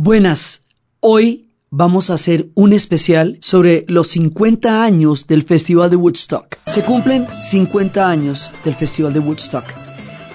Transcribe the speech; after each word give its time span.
Buenas, 0.00 0.62
hoy 1.00 1.48
vamos 1.70 2.08
a 2.08 2.14
hacer 2.14 2.50
un 2.54 2.72
especial 2.72 3.36
sobre 3.40 3.84
los 3.88 4.06
50 4.06 4.84
años 4.84 5.26
del 5.26 5.42
Festival 5.42 5.90
de 5.90 5.96
Woodstock. 5.96 6.58
Se 6.66 6.84
cumplen 6.84 7.26
50 7.42 8.08
años 8.08 8.48
del 8.64 8.76
Festival 8.76 9.12
de 9.12 9.18
Woodstock, 9.18 9.64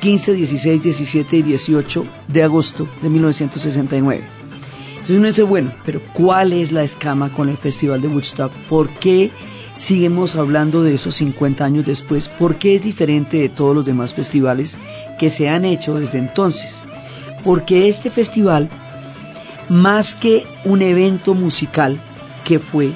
15, 0.02 0.34
16, 0.34 0.84
17 0.84 1.38
y 1.38 1.42
18 1.44 2.06
de 2.28 2.44
agosto 2.44 2.90
de 3.02 3.10
1969. 3.10 4.28
Entonces 4.96 5.18
uno 5.18 5.28
dice, 5.28 5.44
bueno, 5.44 5.74
pero 5.86 6.02
¿cuál 6.12 6.52
es 6.52 6.74
la 6.74 6.84
escama 6.84 7.32
con 7.32 7.48
el 7.48 7.56
Festival 7.56 8.02
de 8.02 8.10
Woodstock? 8.10 8.52
¿Por 8.68 8.94
qué 9.00 9.32
seguimos 9.76 10.36
hablando 10.36 10.84
de 10.84 10.96
esos 10.96 11.16
50 11.16 11.64
años 11.64 11.86
después? 11.86 12.28
¿Por 12.28 12.58
qué 12.58 12.76
es 12.76 12.84
diferente 12.84 13.38
de 13.38 13.48
todos 13.48 13.74
los 13.74 13.86
demás 13.86 14.14
festivales 14.14 14.78
que 15.18 15.30
se 15.30 15.48
han 15.48 15.64
hecho 15.64 15.98
desde 15.98 16.18
entonces? 16.18 16.84
Porque 17.46 17.88
este 17.88 18.10
festival 18.10 18.70
más 19.70 20.16
que 20.16 20.46
un 20.66 20.82
evento 20.82 21.34
musical 21.34 22.02
que 22.44 22.60
fue, 22.60 22.94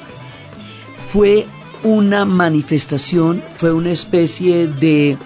fue 0.98 1.46
una 1.82 2.24
manifestación, 2.24 3.42
fue 3.52 3.72
una 3.72 3.90
especie 3.90 4.66
de, 4.66 5.16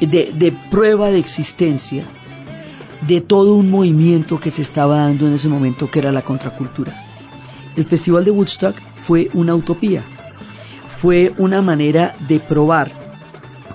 de, 0.00 0.58
prueba 0.70 1.10
de 1.10 1.18
existencia 1.18 2.04
de 3.06 3.20
todo 3.20 3.54
un 3.54 3.70
movimiento 3.70 4.40
que 4.40 4.50
se 4.50 4.62
estaba 4.62 4.98
dando 4.98 5.26
en 5.26 5.34
ese 5.34 5.48
momento 5.48 5.90
que 5.90 6.00
era 6.00 6.12
la 6.12 6.22
contracultura. 6.22 6.92
El 7.76 7.84
Festival 7.84 8.24
de 8.24 8.32
Woodstock 8.32 8.76
fue 8.96 9.30
una 9.34 9.54
utopía, 9.54 10.04
fue 10.88 11.32
una 11.38 11.62
manera 11.62 12.16
de 12.26 12.40
probar 12.40 12.92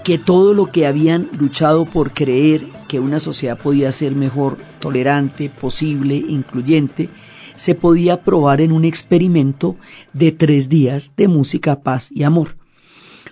que 0.04 0.18
todo 0.18 0.54
lo 0.54 0.72
que 0.72 0.85
habían 0.85 1.30
luchado 1.38 1.85
por 1.85 2.12
creer 2.12 2.68
que 2.94 3.00
una 3.00 3.20
sociedad 3.20 3.58
podía 3.58 3.92
ser 3.92 4.14
mejor, 4.16 4.60
tolerante, 4.80 5.50
posible, 5.50 6.16
incluyente, 6.16 7.10
se 7.56 7.74
podía 7.74 8.22
probar 8.22 8.62
en 8.62 8.72
un 8.72 8.86
experimento 8.86 9.78
de 10.14 10.32
tres 10.32 10.70
días 10.70 11.12
de 11.18 11.27
música, 11.27 11.82
paz 11.82 12.12
y 12.12 12.22
amor. 12.22 12.55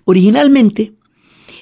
Originalmente, 0.04 0.94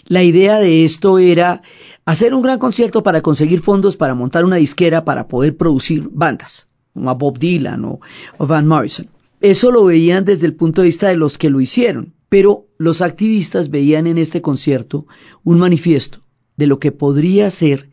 la 0.05 0.23
idea 0.23 0.59
de 0.59 0.85
esto 0.85 1.19
era 1.19 1.61
hacer 2.05 2.33
un 2.33 2.41
gran 2.41 2.57
concierto 2.57 3.03
para 3.03 3.21
conseguir 3.21 3.59
fondos 3.59 3.97
para 3.97 4.15
montar 4.15 4.45
una 4.45 4.55
disquera 4.55 5.03
para 5.03 5.27
poder 5.27 5.57
producir 5.57 6.07
bandas, 6.09 6.69
como 6.93 7.09
a 7.09 7.15
Bob 7.15 7.37
Dylan 7.37 7.83
o, 7.83 7.99
o 8.37 8.47
Van 8.47 8.65
Morrison. 8.65 9.09
Eso 9.41 9.71
lo 9.71 9.83
veían 9.83 10.23
desde 10.23 10.47
el 10.47 10.55
punto 10.55 10.83
de 10.83 10.87
vista 10.87 11.09
de 11.09 11.17
los 11.17 11.37
que 11.37 11.49
lo 11.49 11.59
hicieron, 11.59 12.13
pero 12.29 12.65
los 12.77 13.01
activistas 13.01 13.69
veían 13.69 14.07
en 14.07 14.17
este 14.17 14.41
concierto 14.41 15.05
un 15.43 15.59
manifiesto 15.59 16.19
de 16.55 16.67
lo 16.67 16.77
que 16.77 16.91
podría 16.91 17.49
ser 17.51 17.88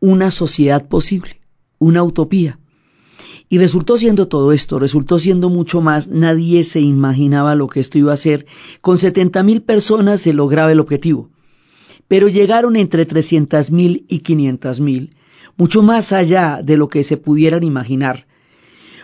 una 0.00 0.30
sociedad 0.30 0.86
posible, 0.86 1.40
una 1.78 2.02
utopía. 2.02 2.58
Y 3.48 3.58
resultó 3.58 3.98
siendo 3.98 4.26
todo 4.26 4.52
esto, 4.52 4.78
resultó 4.78 5.18
siendo 5.18 5.50
mucho 5.50 5.80
más, 5.80 6.08
nadie 6.08 6.64
se 6.64 6.80
imaginaba 6.80 7.54
lo 7.54 7.68
que 7.68 7.80
esto 7.80 7.98
iba 7.98 8.12
a 8.12 8.16
ser. 8.16 8.46
Con 8.80 8.98
70 8.98 9.42
mil 9.42 9.62
personas 9.62 10.22
se 10.22 10.32
lograba 10.32 10.72
el 10.72 10.80
objetivo, 10.80 11.30
pero 12.08 12.28
llegaron 12.28 12.76
entre 12.76 13.06
300 13.06 13.70
mil 13.70 14.06
y 14.08 14.20
500 14.20 14.80
mil, 14.80 15.14
mucho 15.56 15.82
más 15.82 16.12
allá 16.12 16.60
de 16.64 16.76
lo 16.76 16.88
que 16.88 17.04
se 17.04 17.16
pudieran 17.16 17.62
imaginar, 17.62 18.26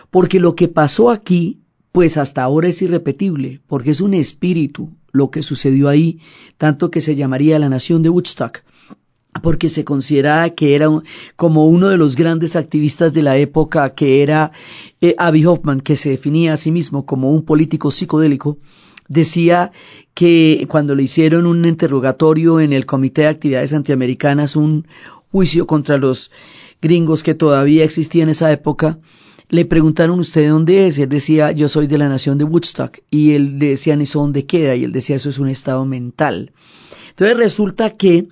porque 0.09 0.39
lo 0.39 0.55
que 0.55 0.67
pasó 0.67 1.11
aquí, 1.11 1.59
pues 1.91 2.17
hasta 2.17 2.43
ahora 2.43 2.69
es 2.69 2.81
irrepetible, 2.81 3.61
porque 3.67 3.91
es 3.91 4.01
un 4.01 4.13
espíritu 4.13 4.89
lo 5.11 5.29
que 5.29 5.43
sucedió 5.43 5.87
ahí, 5.87 6.19
tanto 6.57 6.89
que 6.89 7.01
se 7.01 7.15
llamaría 7.15 7.59
la 7.59 7.69
nación 7.69 8.01
de 8.01 8.09
Woodstock 8.09 8.63
porque 9.41 9.69
se 9.69 9.85
considera 9.85 10.49
que 10.49 10.75
era 10.75 10.87
como 11.35 11.67
uno 11.67 11.89
de 11.89 11.97
los 11.97 12.15
grandes 12.15 12.55
activistas 12.55 13.13
de 13.13 13.21
la 13.21 13.37
época, 13.37 13.93
que 13.95 14.23
era 14.23 14.51
eh, 14.99 15.15
Abby 15.17 15.45
Hoffman, 15.45 15.81
que 15.81 15.95
se 15.95 16.09
definía 16.09 16.53
a 16.53 16.57
sí 16.57 16.71
mismo 16.71 17.05
como 17.05 17.31
un 17.31 17.43
político 17.43 17.91
psicodélico, 17.91 18.57
decía 19.07 19.71
que 20.13 20.65
cuando 20.69 20.95
le 20.95 21.03
hicieron 21.03 21.45
un 21.45 21.65
interrogatorio 21.65 22.59
en 22.59 22.73
el 22.73 22.85
Comité 22.85 23.21
de 23.21 23.27
Actividades 23.29 23.73
Antiamericanas, 23.73 24.55
un 24.55 24.85
juicio 25.31 25.65
contra 25.65 25.97
los 25.97 26.31
gringos 26.81 27.23
que 27.23 27.33
todavía 27.33 27.83
existía 27.83 28.23
en 28.23 28.29
esa 28.29 28.51
época, 28.51 28.99
le 29.49 29.65
preguntaron 29.65 30.19
usted 30.19 30.49
dónde 30.49 30.87
es, 30.87 30.97
él 30.97 31.09
decía 31.09 31.51
yo 31.51 31.67
soy 31.67 31.87
de 31.87 31.97
la 31.97 32.09
nación 32.09 32.37
de 32.37 32.45
Woodstock 32.45 32.99
y 33.09 33.31
él 33.33 33.59
le 33.59 33.69
decían 33.69 34.01
eso 34.01 34.19
dónde 34.19 34.45
queda 34.45 34.75
y 34.75 34.85
él 34.85 34.91
decía 34.91 35.17
eso 35.17 35.29
es 35.29 35.39
un 35.39 35.49
estado 35.49 35.85
mental. 35.85 36.51
Entonces 37.09 37.37
resulta 37.37 37.91
que 37.91 38.29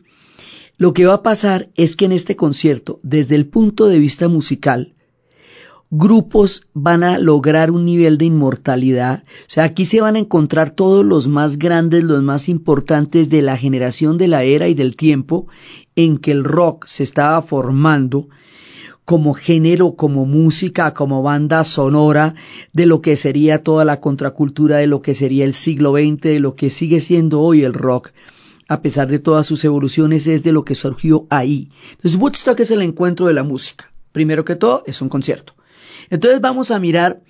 lo 0.79 0.93
que 0.93 1.05
va 1.05 1.15
a 1.15 1.23
pasar 1.23 1.69
es 1.75 1.97
que 1.97 2.05
en 2.05 2.13
este 2.13 2.37
concierto, 2.37 3.01
desde 3.03 3.35
el 3.35 3.47
punto 3.47 3.87
de 3.87 3.99
vista 3.99 4.29
musical, 4.29 4.95
grupos 5.91 6.67
van 6.73 7.03
a 7.03 7.19
lograr 7.19 7.69
un 7.69 7.83
nivel 7.83 8.17
de 8.17 8.23
inmortalidad. 8.25 9.25
O 9.41 9.47
sea, 9.47 9.65
aquí 9.65 9.83
se 9.83 9.99
van 9.99 10.15
a 10.15 10.19
encontrar 10.19 10.69
todos 10.69 11.03
los 11.03 11.27
más 11.27 11.59
grandes, 11.59 12.05
los 12.05 12.23
más 12.23 12.47
importantes 12.47 13.29
de 13.29 13.41
la 13.41 13.57
generación 13.57 14.17
de 14.17 14.29
la 14.29 14.43
era 14.43 14.69
y 14.69 14.73
del 14.73 14.95
tiempo 14.95 15.47
en 15.97 16.17
que 16.17 16.31
el 16.31 16.45
rock 16.45 16.85
se 16.87 17.03
estaba 17.03 17.41
formando 17.41 18.29
como 19.03 19.33
género, 19.33 19.95
como 19.95 20.25
música, 20.25 20.93
como 20.93 21.21
banda 21.21 21.65
sonora 21.65 22.35
de 22.71 22.85
lo 22.85 23.01
que 23.01 23.17
sería 23.17 23.63
toda 23.63 23.83
la 23.83 23.99
contracultura 23.99 24.77
de 24.77 24.87
lo 24.87 25.01
que 25.01 25.13
sería 25.13 25.43
el 25.43 25.55
siglo 25.55 25.91
XX, 25.91 26.21
de 26.21 26.39
lo 26.39 26.55
que 26.55 26.69
sigue 26.69 27.01
siendo 27.01 27.41
hoy 27.41 27.63
el 27.63 27.73
rock 27.73 28.13
a 28.69 28.83
pesar 28.83 29.07
de 29.07 29.17
todas 29.17 29.47
sus 29.47 29.65
evoluciones, 29.65 30.27
es 30.27 30.43
de 30.43 30.51
lo 30.51 30.63
que 30.63 30.75
surgió 30.75 31.25
ahí. 31.31 31.69
Entonces, 31.91 32.19
Woodstock 32.21 32.59
es 32.59 32.69
el 32.69 32.83
encuentro 32.83 33.25
de 33.25 33.33
la 33.33 33.43
música. 33.43 33.91
Primero 34.11 34.45
que 34.45 34.55
todo, 34.55 34.83
es 34.85 35.01
un 35.01 35.09
concierto. 35.09 35.53
Entonces, 36.11 36.39
vamos 36.39 36.69
a 36.69 36.79
mirar, 36.79 37.23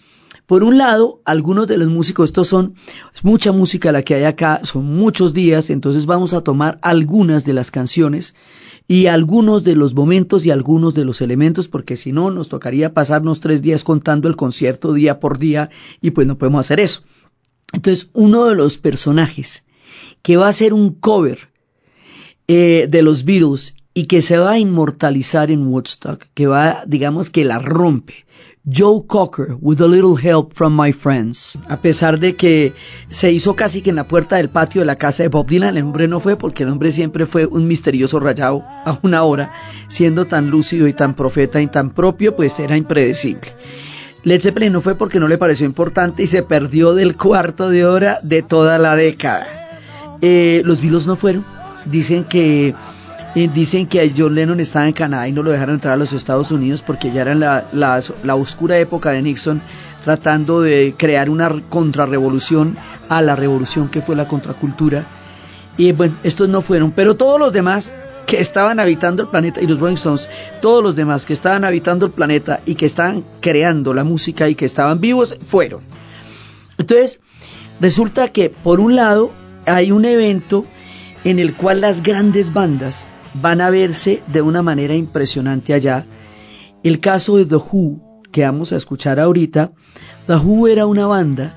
por 0.45 0.63
un 0.63 0.77
lado, 0.77 1.21
algunos 1.23 1.67
de 1.67 1.77
los 1.77 1.87
músicos, 1.87 2.29
estos 2.29 2.49
son 2.49 2.75
es 3.15 3.23
mucha 3.23 3.53
música 3.53 3.93
la 3.93 4.03
que 4.03 4.15
hay 4.15 4.25
acá, 4.25 4.59
son 4.63 4.83
muchos 4.83 5.33
días, 5.33 5.69
entonces 5.69 6.05
vamos 6.05 6.33
a 6.33 6.41
tomar 6.41 6.77
algunas 6.81 7.45
de 7.45 7.53
las 7.53 7.71
canciones 7.71 8.35
y 8.85 9.07
algunos 9.07 9.63
de 9.63 9.75
los 9.77 9.93
momentos 9.95 10.45
y 10.45 10.51
algunos 10.51 10.93
de 10.93 11.05
los 11.05 11.21
elementos, 11.21 11.69
porque 11.69 11.95
si 11.95 12.11
no, 12.11 12.31
nos 12.31 12.49
tocaría 12.49 12.93
pasarnos 12.93 13.39
tres 13.39 13.61
días 13.61 13.85
contando 13.85 14.27
el 14.27 14.35
concierto 14.35 14.91
día 14.91 15.21
por 15.21 15.39
día 15.39 15.69
y 16.01 16.11
pues 16.11 16.27
no 16.27 16.37
podemos 16.37 16.65
hacer 16.65 16.81
eso. 16.81 17.01
Entonces, 17.71 18.09
uno 18.13 18.45
de 18.45 18.55
los 18.55 18.77
personajes 18.77 19.63
que 20.21 20.37
va 20.37 20.47
a 20.47 20.53
ser 20.53 20.73
un 20.73 20.91
cover 20.93 21.49
eh, 22.47 22.87
de 22.89 23.01
los 23.01 23.25
Beatles 23.25 23.75
y 23.93 24.05
que 24.05 24.21
se 24.21 24.37
va 24.37 24.51
a 24.51 24.59
inmortalizar 24.59 25.51
en 25.51 25.67
Woodstock, 25.67 26.25
que 26.33 26.47
va, 26.47 26.83
digamos 26.85 27.29
que 27.29 27.45
la 27.45 27.59
rompe. 27.59 28.25
Joe 28.71 29.05
Cocker, 29.07 29.57
with 29.61 29.81
a 29.81 29.87
little 29.87 30.15
help 30.15 30.53
from 30.53 30.79
my 30.79 30.91
friends. 30.91 31.57
A 31.69 31.77
pesar 31.77 32.19
de 32.19 32.35
que 32.35 32.73
se 33.09 33.31
hizo 33.31 33.55
casi 33.55 33.81
que 33.81 33.89
en 33.89 33.95
la 33.95 34.07
puerta 34.07 34.35
del 34.35 34.49
patio 34.49 34.81
de 34.81 34.85
la 34.85 34.97
casa 34.97 35.23
de 35.23 35.29
Bob 35.29 35.47
Dylan, 35.47 35.77
el 35.77 35.83
hombre 35.83 36.07
no 36.07 36.19
fue 36.19 36.35
porque 36.35 36.63
el 36.63 36.69
hombre 36.69 36.91
siempre 36.91 37.25
fue 37.25 37.45
un 37.45 37.67
misterioso 37.67 38.19
rayado 38.19 38.63
a 38.65 38.99
una 39.01 39.23
hora, 39.23 39.51
siendo 39.87 40.25
tan 40.25 40.49
lúcido 40.49 40.87
y 40.87 40.93
tan 40.93 41.15
profeta 41.15 41.61
y 41.61 41.67
tan 41.67 41.91
propio, 41.91 42.35
pues 42.35 42.59
era 42.59 42.77
impredecible. 42.77 43.53
Led 44.23 44.41
Zeppelin 44.41 44.73
no 44.73 44.81
fue 44.81 44.95
porque 44.95 45.19
no 45.19 45.27
le 45.27 45.37
pareció 45.37 45.65
importante 45.65 46.23
y 46.23 46.27
se 46.27 46.43
perdió 46.43 46.93
del 46.93 47.15
cuarto 47.15 47.69
de 47.69 47.85
hora 47.85 48.19
de 48.21 48.43
toda 48.43 48.77
la 48.77 48.95
década. 48.95 49.58
Eh, 50.21 50.61
los 50.65 50.81
Beatles 50.81 51.07
no 51.07 51.15
fueron. 51.15 51.45
Dicen 51.85 52.23
que 52.25 52.75
eh, 53.35 53.49
dicen 53.53 53.85
que 53.85 54.11
John 54.15 54.33
Lennon 54.33 54.59
estaba 54.59 54.87
en 54.87 54.93
Canadá 54.93 55.27
y 55.27 55.31
no 55.31 55.43
lo 55.43 55.51
dejaron 55.51 55.75
entrar 55.75 55.93
a 55.93 55.97
los 55.97 56.13
Estados 56.13 56.51
Unidos 56.51 56.81
porque 56.81 57.11
ya 57.11 57.21
era 57.21 57.35
la, 57.35 57.63
la, 57.71 58.35
oscura 58.35 58.79
época 58.79 59.11
de 59.11 59.21
Nixon 59.21 59.61
tratando 60.03 60.61
de 60.61 60.95
crear 60.97 61.29
una 61.29 61.49
contrarrevolución 61.69 62.75
a 63.07 63.21
la 63.21 63.35
revolución 63.35 63.87
que 63.87 64.01
fue 64.01 64.15
la 64.15 64.27
contracultura. 64.27 65.05
Y 65.77 65.91
bueno, 65.91 66.15
estos 66.23 66.49
no 66.49 66.61
fueron, 66.61 66.91
pero 66.91 67.15
todos 67.15 67.39
los 67.39 67.53
demás 67.53 67.93
que 68.25 68.39
estaban 68.39 68.79
habitando 68.79 69.23
el 69.23 69.29
planeta, 69.29 69.61
y 69.61 69.67
los 69.67 69.79
Rolling 69.79 69.95
Stones, 69.95 70.27
todos 70.59 70.83
los 70.83 70.95
demás 70.95 71.25
que 71.25 71.33
estaban 71.33 71.63
habitando 71.63 72.07
el 72.07 72.11
planeta 72.11 72.61
y 72.65 72.75
que 72.75 72.85
estaban 72.85 73.23
creando 73.41 73.93
la 73.93 74.03
música 74.03 74.49
y 74.49 74.55
que 74.55 74.65
estaban 74.65 74.99
vivos, 74.99 75.37
fueron. 75.45 75.81
Entonces, 76.77 77.19
resulta 77.79 78.29
que 78.29 78.49
por 78.49 78.79
un 78.79 78.95
lado 78.95 79.31
hay 79.69 79.91
un 79.91 80.05
evento 80.05 80.65
en 81.23 81.39
el 81.39 81.53
cual 81.53 81.81
las 81.81 82.01
grandes 82.03 82.53
bandas 82.53 83.07
van 83.33 83.61
a 83.61 83.69
verse 83.69 84.21
de 84.27 84.41
una 84.41 84.61
manera 84.61 84.95
impresionante 84.95 85.73
allá. 85.73 86.05
El 86.83 86.99
caso 86.99 87.37
de 87.37 87.45
The 87.45 87.55
Who, 87.55 88.21
que 88.31 88.43
vamos 88.43 88.71
a 88.71 88.77
escuchar 88.77 89.19
ahorita, 89.19 89.71
The 90.27 90.35
Who 90.35 90.67
era 90.67 90.85
una 90.85 91.05
banda 91.05 91.55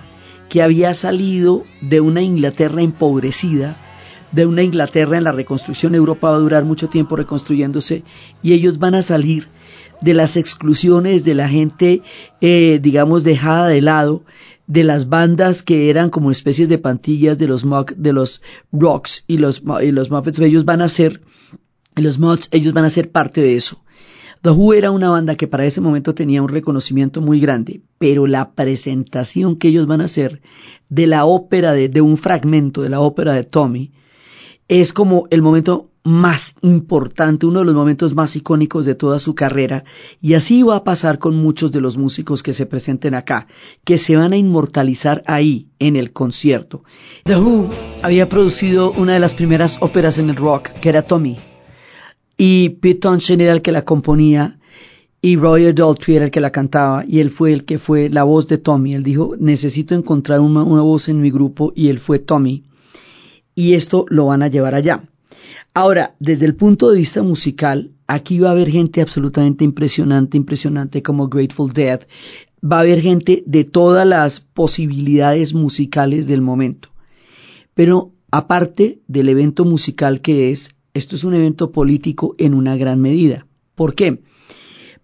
que 0.49 0.63
había 0.63 0.93
salido 0.95 1.65
de 1.81 2.01
una 2.01 2.23
Inglaterra 2.23 2.83
empobrecida, 2.83 3.77
de 4.33 4.47
una 4.47 4.63
Inglaterra 4.63 5.17
en 5.17 5.25
la 5.25 5.33
reconstrucción. 5.33 5.95
Europa 5.95 6.31
va 6.31 6.37
a 6.37 6.41
durar 6.41 6.65
mucho 6.65 6.89
tiempo 6.89 7.17
reconstruyéndose 7.17 8.05
y 8.43 8.53
ellos 8.53 8.79
van 8.79 8.95
a 8.95 9.03
salir 9.03 9.49
de 10.01 10.15
las 10.15 10.37
exclusiones 10.37 11.25
de 11.25 11.35
la 11.35 11.49
gente, 11.49 12.03
eh, 12.41 12.81
digamos, 12.83 13.23
dejada 13.23 13.69
de 13.69 13.81
lado 13.81 14.25
de 14.67 14.85
las 14.85 15.09
bandas 15.09 15.63
que 15.63 15.91
eran 15.91 16.11
como 16.11 16.31
especies 16.31 16.69
de 16.69 16.79
pantillas 16.79 17.39
de 17.39 17.49
los 17.49 17.65
de 17.97 18.13
los 18.13 18.43
rocks 18.71 19.25
y 19.27 19.39
los 19.39 19.63
y 19.83 19.93
los 19.93 20.11
Muppets 20.11 20.39
ellos 20.41 20.65
van 20.65 20.83
a 20.83 20.89
ser 20.89 21.21
los 21.97 22.19
mods 22.19 22.49
ellos 22.53 22.73
van 22.73 22.85
a 22.85 22.91
ser 22.91 23.11
parte 23.11 23.41
de 23.41 23.57
eso. 23.57 23.83
The 24.43 24.51
Who 24.51 24.75
era 24.75 24.91
una 24.91 25.09
banda 25.09 25.37
que 25.37 25.47
para 25.47 25.65
ese 25.65 25.81
momento 25.81 26.17
tenía 26.17 26.43
un 26.43 26.49
reconocimiento 26.49 27.21
muy 27.21 27.39
grande, 27.39 27.83
pero 27.99 28.27
la 28.27 28.53
presentación 28.55 29.57
que 29.57 29.69
ellos 29.69 29.87
van 29.87 30.01
a 30.01 30.07
hacer 30.07 30.43
de 30.89 31.07
la 31.07 31.27
ópera, 31.27 31.73
de, 31.75 31.89
de 31.89 32.01
un 32.01 32.17
fragmento 32.17 32.83
de 32.83 32.89
la 32.89 32.99
ópera 32.99 33.35
de 33.35 33.45
Tommy, 33.45 33.93
es 34.67 34.93
como 34.93 35.29
el 35.31 35.43
momento 35.43 35.92
más 36.05 36.57
importante, 36.63 37.47
uno 37.47 37.61
de 37.61 37.67
los 37.67 37.75
momentos 37.75 38.15
más 38.15 38.35
icónicos 38.35 38.85
de 38.85 38.95
toda 38.95 39.19
su 39.19 39.35
carrera, 39.35 39.85
y 40.21 40.35
así 40.35 40.63
va 40.63 40.77
a 40.77 40.85
pasar 40.85 41.19
con 41.19 41.37
muchos 41.37 41.71
de 41.71 41.81
los 41.81 41.97
músicos 41.97 42.43
que 42.43 42.53
se 42.53 42.67
presenten 42.67 43.15
acá, 43.15 43.47
que 43.85 43.99
se 43.99 44.17
van 44.17 44.33
a 44.33 44.37
inmortalizar 44.37 45.23
ahí, 45.27 45.69
en 45.79 45.97
el 45.97 46.13
concierto. 46.13 46.85
The 47.25 47.37
Who 47.37 47.71
había 48.03 48.29
producido 48.29 48.93
una 48.93 49.15
de 49.15 49.21
las 49.21 49.35
primeras 49.35 49.79
óperas 49.81 50.19
en 50.19 50.31
el 50.31 50.37
rock, 50.37 50.71
que 50.81 50.89
era 50.89 51.03
Tommy, 51.03 51.39
y 52.37 52.71
Pete 52.71 53.01
Townshend 53.01 53.43
era 53.43 53.53
el 53.53 53.63
que 53.63 53.73
la 53.73 53.85
componía, 53.85 54.59
y 55.25 55.37
Roy 55.37 55.73
Daltrey 55.73 56.17
era 56.17 56.25
el 56.25 56.31
que 56.33 56.41
la 56.41 56.51
cantaba, 56.51 57.05
y 57.07 57.21
él 57.21 57.31
fue 57.31 57.53
el 57.53 57.65
que 57.65 57.79
fue 57.79 58.09
la 58.09 58.25
voz 58.25 58.49
de 58.49 58.59
Tommy. 58.59 58.95
Él 58.95 59.05
dijo, 59.05 59.37
necesito 59.39 59.95
encontrar 59.95 60.41
una, 60.41 60.65
una 60.65 60.83
voz 60.83 61.09
en 61.09 61.21
mi 61.21 61.31
grupo, 61.31 61.73
y 61.77 61.89
él 61.89 62.01
fue 62.01 62.19
Tommy, 62.19 62.65
y 63.55 63.75
esto 63.75 64.05
lo 64.09 64.27
van 64.27 64.43
a 64.43 64.49
llevar 64.49 64.75
allá. 64.75 65.05
Ahora, 65.75 66.15
desde 66.21 66.45
el 66.45 66.55
punto 66.55 66.91
de 66.91 66.99
vista 66.99 67.23
musical, 67.23 67.93
aquí 68.07 68.39
va 68.39 68.51
a 68.51 68.53
haber 68.53 68.71
gente 68.71 69.01
absolutamente 69.01 69.65
impresionante, 69.65 70.37
impresionante 70.37 71.03
como 71.03 71.29
Grateful 71.29 71.73
Dead. 71.73 72.01
Va 72.63 72.77
a 72.77 72.81
haber 72.81 73.01
gente 73.01 73.43
de 73.47 73.65
todas 73.65 74.07
las 74.07 74.41
posibilidades 74.41 75.55
musicales 75.55 76.27
del 76.27 76.43
momento. 76.43 76.91
Pero 77.75 78.13
aparte 78.31 79.01
del 79.09 79.31
evento 79.31 79.65
musical 79.65 80.21
que 80.21 80.51
es, 80.51 80.75
esto 80.93 81.17
es 81.17 81.25
un 81.25 81.33
evento 81.33 81.73
político 81.73 82.35
en 82.37 82.53
una 82.53 82.77
gran 82.77 83.01
medida. 83.01 83.47
¿Por 83.75 83.95
qué? 83.95 84.23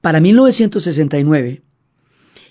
Para 0.03 0.21
1969 0.21 1.62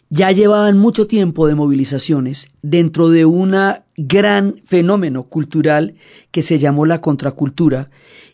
ya 0.09 0.31
llevaban 0.31 0.77
mucho 0.77 1.07
tiempo 1.07 1.47
de 1.47 1.55
movilizaciones 1.55 2.49
dentro 2.61 3.09
de 3.09 3.25
un 3.25 3.55
gran 3.97 4.55
fenómeno 4.63 5.23
cultural 5.23 5.95
que 6.31 6.41
se 6.41 6.59
llamó 6.59 6.85
la 6.85 7.01
contracultura, 7.01 7.89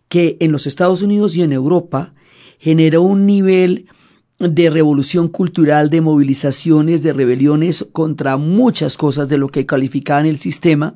que 0.07 0.37
en 0.39 0.51
los 0.51 0.67
Estados 0.67 1.01
Unidos 1.01 1.35
y 1.35 1.41
en 1.41 1.51
Europa 1.51 2.13
generó 2.59 3.01
un 3.01 3.25
nivel 3.25 3.87
de 4.39 4.69
revolución 4.69 5.29
cultural, 5.29 5.89
de 5.89 6.01
movilizaciones, 6.01 7.01
de 7.01 7.13
rebeliones 7.13 7.87
contra 7.91 8.37
muchas 8.37 8.97
cosas 8.97 9.29
de 9.29 9.37
lo 9.37 9.47
que 9.47 9.65
calificaban 9.65 10.25
el 10.25 10.37
sistema. 10.37 10.95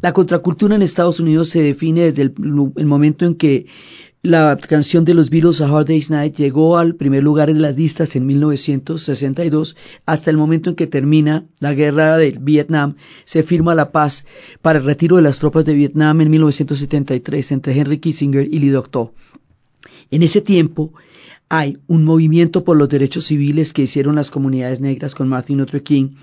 La 0.00 0.12
contracultura 0.12 0.74
en 0.74 0.82
Estados 0.82 1.20
Unidos 1.20 1.48
se 1.48 1.62
define 1.62 2.02
desde 2.02 2.22
el, 2.22 2.34
el 2.76 2.86
momento 2.86 3.26
en 3.26 3.34
que 3.36 3.66
la 4.24 4.56
canción 4.56 5.04
de 5.04 5.12
los 5.12 5.28
Beatles 5.28 5.60
A 5.60 5.68
Hard 5.68 5.86
Day's 5.86 6.08
Night 6.08 6.34
llegó 6.34 6.78
al 6.78 6.94
primer 6.94 7.22
lugar 7.22 7.50
en 7.50 7.60
las 7.60 7.76
listas 7.76 8.16
en 8.16 8.24
1962 8.24 9.76
hasta 10.06 10.30
el 10.30 10.38
momento 10.38 10.70
en 10.70 10.76
que 10.76 10.86
termina 10.86 11.44
la 11.60 11.74
guerra 11.74 12.16
del 12.16 12.38
Vietnam, 12.38 12.96
se 13.26 13.42
firma 13.42 13.74
la 13.74 13.92
paz 13.92 14.24
para 14.62 14.78
el 14.78 14.86
retiro 14.86 15.16
de 15.16 15.22
las 15.22 15.40
tropas 15.40 15.66
de 15.66 15.74
Vietnam 15.74 16.22
en 16.22 16.30
1973 16.30 17.52
entre 17.52 17.78
Henry 17.78 17.98
Kissinger 17.98 18.48
y 18.50 18.60
Lee 18.60 18.70
Doctor. 18.70 19.12
En 20.10 20.22
ese 20.22 20.40
tiempo 20.40 20.94
hay 21.50 21.76
un 21.86 22.04
movimiento 22.04 22.64
por 22.64 22.78
los 22.78 22.88
derechos 22.88 23.24
civiles 23.24 23.74
que 23.74 23.82
hicieron 23.82 24.14
las 24.14 24.30
comunidades 24.30 24.80
negras 24.80 25.14
con 25.14 25.28
Martin 25.28 25.58
Luther 25.58 25.82
King, 25.82 26.14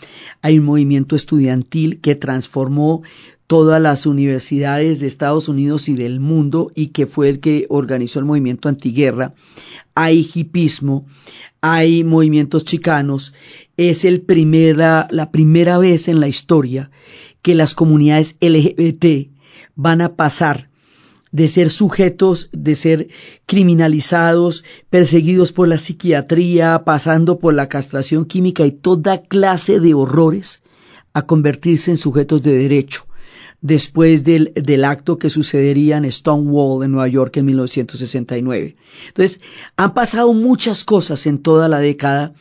hay 0.41 0.57
un 0.57 0.65
movimiento 0.65 1.15
estudiantil 1.15 2.01
que 2.01 2.15
transformó 2.15 3.03
todas 3.51 3.81
las 3.81 4.05
universidades 4.05 5.01
de 5.01 5.07
Estados 5.07 5.49
Unidos 5.49 5.89
y 5.89 5.93
del 5.93 6.21
mundo 6.21 6.71
y 6.73 6.87
que 6.87 7.05
fue 7.05 7.27
el 7.27 7.41
que 7.41 7.65
organizó 7.67 8.19
el 8.19 8.23
movimiento 8.23 8.69
antiguerra. 8.69 9.33
Hay 9.93 10.25
hipismo, 10.33 11.05
hay 11.59 12.05
movimientos 12.05 12.63
chicanos. 12.63 13.33
Es 13.75 14.05
el 14.05 14.21
primera, 14.21 15.05
la 15.11 15.31
primera 15.31 15.77
vez 15.77 16.07
en 16.07 16.21
la 16.21 16.29
historia 16.29 16.91
que 17.41 17.53
las 17.53 17.75
comunidades 17.75 18.37
LGBT 18.39 19.31
van 19.75 19.99
a 19.99 20.15
pasar 20.15 20.69
de 21.33 21.49
ser 21.49 21.71
sujetos, 21.71 22.47
de 22.53 22.75
ser 22.75 23.09
criminalizados, 23.47 24.63
perseguidos 24.89 25.51
por 25.51 25.67
la 25.67 25.77
psiquiatría, 25.77 26.83
pasando 26.85 27.37
por 27.37 27.53
la 27.53 27.67
castración 27.67 28.23
química 28.23 28.65
y 28.65 28.71
toda 28.71 29.23
clase 29.23 29.81
de 29.81 29.93
horrores, 29.93 30.63
a 31.11 31.23
convertirse 31.23 31.91
en 31.91 31.97
sujetos 31.97 32.41
de 32.43 32.53
derecho 32.53 33.10
después 33.61 34.23
del, 34.23 34.51
del, 34.55 34.83
acto 34.83 35.17
que 35.17 35.29
sucedería 35.29 35.97
en 35.97 36.11
Stonewall, 36.11 36.83
en 36.83 36.91
Nueva 36.91 37.07
York, 37.07 37.37
en 37.37 37.45
1969. 37.45 38.75
Entonces, 39.07 39.39
han 39.77 39.93
pasado 39.93 40.33
muchas 40.33 40.83
cosas 40.83 41.25
en 41.27 41.39
toda 41.39 41.67
la 41.67 41.79
década. 41.79 42.33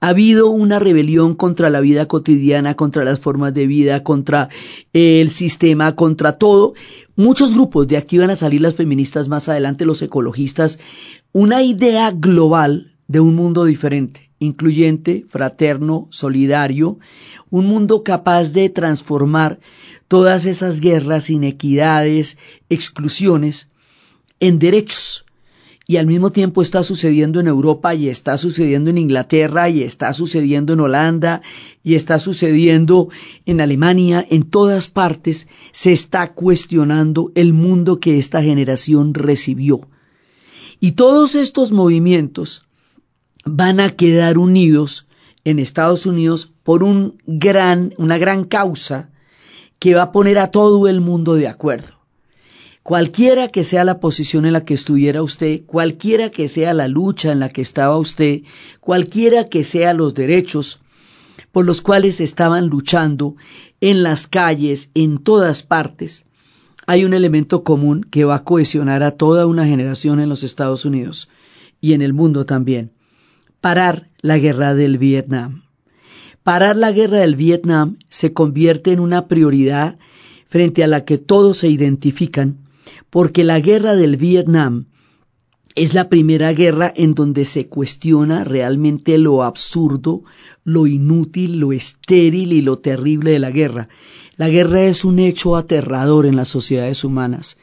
Ha 0.00 0.08
habido 0.08 0.48
una 0.48 0.78
rebelión 0.78 1.34
contra 1.34 1.70
la 1.70 1.80
vida 1.80 2.08
cotidiana, 2.08 2.74
contra 2.74 3.04
las 3.04 3.20
formas 3.20 3.54
de 3.54 3.66
vida, 3.66 4.02
contra 4.02 4.48
el 4.92 5.30
sistema, 5.30 5.94
contra 5.94 6.38
todo. 6.38 6.74
Muchos 7.14 7.54
grupos, 7.54 7.86
de 7.86 7.98
aquí 7.98 8.18
van 8.18 8.30
a 8.30 8.36
salir 8.36 8.62
las 8.62 8.74
feministas 8.74 9.28
más 9.28 9.48
adelante, 9.48 9.84
los 9.84 10.00
ecologistas, 10.00 10.78
una 11.32 11.62
idea 11.62 12.10
global 12.10 12.94
de 13.06 13.20
un 13.20 13.34
mundo 13.36 13.66
diferente, 13.66 14.30
incluyente, 14.38 15.26
fraterno, 15.28 16.08
solidario, 16.10 16.98
un 17.50 17.66
mundo 17.66 18.02
capaz 18.02 18.52
de 18.54 18.70
transformar 18.70 19.60
todas 20.12 20.44
esas 20.44 20.80
guerras, 20.80 21.30
inequidades, 21.30 22.36
exclusiones 22.68 23.70
en 24.40 24.58
derechos. 24.58 25.24
Y 25.88 25.96
al 25.96 26.06
mismo 26.06 26.30
tiempo 26.30 26.60
está 26.60 26.82
sucediendo 26.82 27.40
en 27.40 27.46
Europa 27.46 27.94
y 27.94 28.10
está 28.10 28.36
sucediendo 28.36 28.90
en 28.90 28.98
Inglaterra 28.98 29.70
y 29.70 29.82
está 29.82 30.12
sucediendo 30.12 30.74
en 30.74 30.80
Holanda 30.80 31.40
y 31.82 31.94
está 31.94 32.18
sucediendo 32.18 33.08
en 33.46 33.62
Alemania, 33.62 34.26
en 34.28 34.42
todas 34.42 34.88
partes 34.88 35.48
se 35.70 35.92
está 35.92 36.34
cuestionando 36.34 37.32
el 37.34 37.54
mundo 37.54 37.98
que 37.98 38.18
esta 38.18 38.42
generación 38.42 39.14
recibió. 39.14 39.88
Y 40.78 40.92
todos 40.92 41.34
estos 41.34 41.72
movimientos 41.72 42.66
van 43.46 43.80
a 43.80 43.96
quedar 43.96 44.36
unidos 44.36 45.06
en 45.44 45.58
Estados 45.58 46.04
Unidos 46.04 46.52
por 46.64 46.82
un 46.82 47.16
gran, 47.26 47.94
una 47.96 48.18
gran 48.18 48.44
causa 48.44 49.08
que 49.82 49.96
va 49.96 50.02
a 50.02 50.12
poner 50.12 50.38
a 50.38 50.52
todo 50.52 50.86
el 50.86 51.00
mundo 51.00 51.34
de 51.34 51.48
acuerdo. 51.48 51.94
Cualquiera 52.84 53.48
que 53.48 53.64
sea 53.64 53.84
la 53.84 53.98
posición 53.98 54.46
en 54.46 54.52
la 54.52 54.64
que 54.64 54.74
estuviera 54.74 55.24
usted, 55.24 55.62
cualquiera 55.66 56.30
que 56.30 56.46
sea 56.46 56.72
la 56.72 56.86
lucha 56.86 57.32
en 57.32 57.40
la 57.40 57.48
que 57.48 57.62
estaba 57.62 57.98
usted, 57.98 58.42
cualquiera 58.78 59.48
que 59.48 59.64
sean 59.64 59.96
los 59.96 60.14
derechos 60.14 60.78
por 61.50 61.66
los 61.66 61.82
cuales 61.82 62.20
estaban 62.20 62.68
luchando 62.68 63.34
en 63.80 64.04
las 64.04 64.28
calles, 64.28 64.90
en 64.94 65.18
todas 65.18 65.64
partes, 65.64 66.26
hay 66.86 67.04
un 67.04 67.12
elemento 67.12 67.64
común 67.64 68.04
que 68.04 68.24
va 68.24 68.36
a 68.36 68.44
cohesionar 68.44 69.02
a 69.02 69.16
toda 69.16 69.46
una 69.46 69.66
generación 69.66 70.20
en 70.20 70.28
los 70.28 70.44
Estados 70.44 70.84
Unidos 70.84 71.28
y 71.80 71.94
en 71.94 72.02
el 72.02 72.12
mundo 72.12 72.46
también. 72.46 72.92
Parar 73.60 74.06
la 74.20 74.38
guerra 74.38 74.76
del 74.76 74.96
Vietnam. 74.98 75.64
Parar 76.42 76.76
la 76.76 76.90
guerra 76.90 77.18
del 77.18 77.36
Vietnam 77.36 77.98
se 78.08 78.32
convierte 78.32 78.92
en 78.92 78.98
una 78.98 79.28
prioridad 79.28 79.98
frente 80.48 80.82
a 80.82 80.88
la 80.88 81.04
que 81.04 81.16
todos 81.16 81.58
se 81.58 81.68
identifican, 81.68 82.58
porque 83.10 83.44
la 83.44 83.60
guerra 83.60 83.94
del 83.94 84.16
Vietnam 84.16 84.86
es 85.74 85.94
la 85.94 86.08
primera 86.08 86.52
guerra 86.52 86.92
en 86.94 87.14
donde 87.14 87.44
se 87.44 87.68
cuestiona 87.68 88.44
realmente 88.44 89.16
lo 89.18 89.44
absurdo, 89.44 90.24
lo 90.64 90.86
inútil, 90.86 91.58
lo 91.58 91.72
estéril 91.72 92.52
y 92.52 92.60
lo 92.60 92.78
terrible 92.78 93.30
de 93.30 93.38
la 93.38 93.50
guerra. 93.50 93.88
La 94.36 94.48
guerra 94.48 94.82
es 94.82 95.04
un 95.04 95.20
hecho 95.20 95.56
aterrador 95.56 96.26
en 96.26 96.36
las 96.36 96.48
sociedades 96.48 97.04
humanas. 97.04 97.56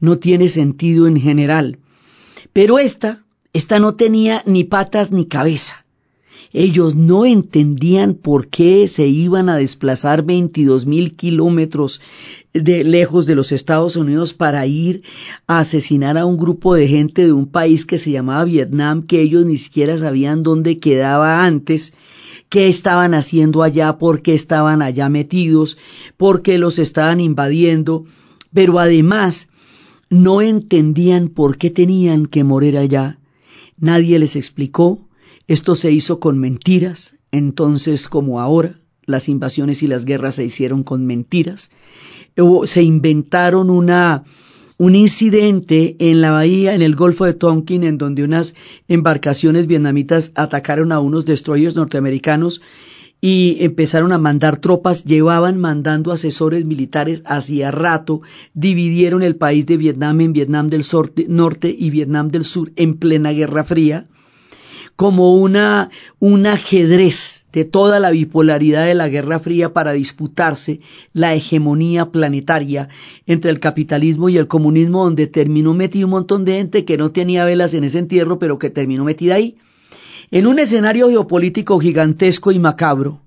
No 0.00 0.18
tiene 0.18 0.48
sentido 0.48 1.06
en 1.06 1.20
general. 1.20 1.78
Pero 2.52 2.78
esta, 2.78 3.24
esta 3.52 3.78
no 3.78 3.94
tenía 3.94 4.42
ni 4.44 4.64
patas 4.64 5.12
ni 5.12 5.26
cabeza. 5.26 5.83
Ellos 6.56 6.94
no 6.94 7.26
entendían 7.26 8.14
por 8.14 8.46
qué 8.46 8.86
se 8.86 9.08
iban 9.08 9.48
a 9.48 9.56
desplazar 9.56 10.24
22 10.24 10.86
mil 10.86 11.16
kilómetros 11.16 12.00
de 12.52 12.84
lejos 12.84 13.26
de 13.26 13.34
los 13.34 13.50
Estados 13.50 13.96
Unidos 13.96 14.34
para 14.34 14.64
ir 14.64 15.02
a 15.48 15.58
asesinar 15.58 16.16
a 16.16 16.24
un 16.24 16.36
grupo 16.36 16.76
de 16.76 16.86
gente 16.86 17.26
de 17.26 17.32
un 17.32 17.46
país 17.46 17.84
que 17.84 17.98
se 17.98 18.12
llamaba 18.12 18.44
Vietnam, 18.44 19.02
que 19.02 19.20
ellos 19.20 19.44
ni 19.44 19.56
siquiera 19.56 19.98
sabían 19.98 20.44
dónde 20.44 20.78
quedaba 20.78 21.44
antes, 21.44 21.92
qué 22.48 22.68
estaban 22.68 23.14
haciendo 23.14 23.64
allá, 23.64 23.98
por 23.98 24.22
qué 24.22 24.34
estaban 24.34 24.80
allá 24.80 25.08
metidos, 25.08 25.76
por 26.16 26.42
qué 26.42 26.58
los 26.58 26.78
estaban 26.78 27.18
invadiendo, 27.18 28.04
pero 28.52 28.78
además 28.78 29.48
no 30.08 30.40
entendían 30.40 31.30
por 31.30 31.58
qué 31.58 31.70
tenían 31.70 32.26
que 32.26 32.44
morir 32.44 32.78
allá. 32.78 33.18
Nadie 33.76 34.20
les 34.20 34.36
explicó, 34.36 35.03
esto 35.46 35.74
se 35.74 35.92
hizo 35.92 36.20
con 36.20 36.38
mentiras, 36.38 37.20
entonces 37.30 38.08
como 38.08 38.40
ahora, 38.40 38.80
las 39.06 39.28
invasiones 39.28 39.82
y 39.82 39.86
las 39.86 40.04
guerras 40.04 40.36
se 40.36 40.44
hicieron 40.44 40.82
con 40.82 41.04
mentiras. 41.04 41.70
Se 42.64 42.82
inventaron 42.82 43.68
una, 43.68 44.24
un 44.78 44.94
incidente 44.94 45.96
en 45.98 46.20
la 46.20 46.30
bahía, 46.30 46.74
en 46.74 46.82
el 46.82 46.96
Golfo 46.96 47.26
de 47.26 47.34
Tonkin, 47.34 47.84
en 47.84 47.98
donde 47.98 48.24
unas 48.24 48.54
embarcaciones 48.88 49.66
vietnamitas 49.66 50.32
atacaron 50.34 50.92
a 50.92 51.00
unos 51.00 51.26
destroyers 51.26 51.76
norteamericanos 51.76 52.62
y 53.20 53.58
empezaron 53.60 54.12
a 54.12 54.18
mandar 54.18 54.58
tropas, 54.58 55.04
llevaban 55.04 55.58
mandando 55.58 56.12
asesores 56.12 56.64
militares 56.64 57.22
hacía 57.24 57.70
rato, 57.70 58.20
dividieron 58.52 59.22
el 59.22 59.36
país 59.36 59.66
de 59.66 59.76
Vietnam 59.76 60.20
en 60.20 60.32
Vietnam 60.32 60.68
del 60.68 60.84
norte 61.28 61.74
y 61.78 61.90
Vietnam 61.90 62.30
del 62.30 62.44
sur 62.44 62.72
en 62.76 62.98
plena 62.98 63.32
Guerra 63.32 63.64
Fría, 63.64 64.04
como 64.96 65.34
una, 65.34 65.90
un 66.20 66.46
ajedrez 66.46 67.46
de 67.52 67.64
toda 67.64 67.98
la 67.98 68.10
bipolaridad 68.10 68.86
de 68.86 68.94
la 68.94 69.08
Guerra 69.08 69.40
Fría 69.40 69.72
para 69.72 69.92
disputarse 69.92 70.80
la 71.12 71.34
hegemonía 71.34 72.10
planetaria 72.10 72.88
entre 73.26 73.50
el 73.50 73.58
capitalismo 73.58 74.28
y 74.28 74.36
el 74.36 74.46
comunismo, 74.46 75.04
donde 75.04 75.26
terminó 75.26 75.74
metido 75.74 76.06
un 76.06 76.12
montón 76.12 76.44
de 76.44 76.54
gente 76.54 76.84
que 76.84 76.96
no 76.96 77.10
tenía 77.10 77.44
velas 77.44 77.74
en 77.74 77.84
ese 77.84 77.98
entierro, 77.98 78.38
pero 78.38 78.58
que 78.58 78.70
terminó 78.70 79.04
metida 79.04 79.34
ahí. 79.34 79.56
En 80.30 80.46
un 80.46 80.58
escenario 80.58 81.08
geopolítico 81.08 81.78
gigantesco 81.78 82.52
y 82.52 82.58
macabro, 82.58 83.20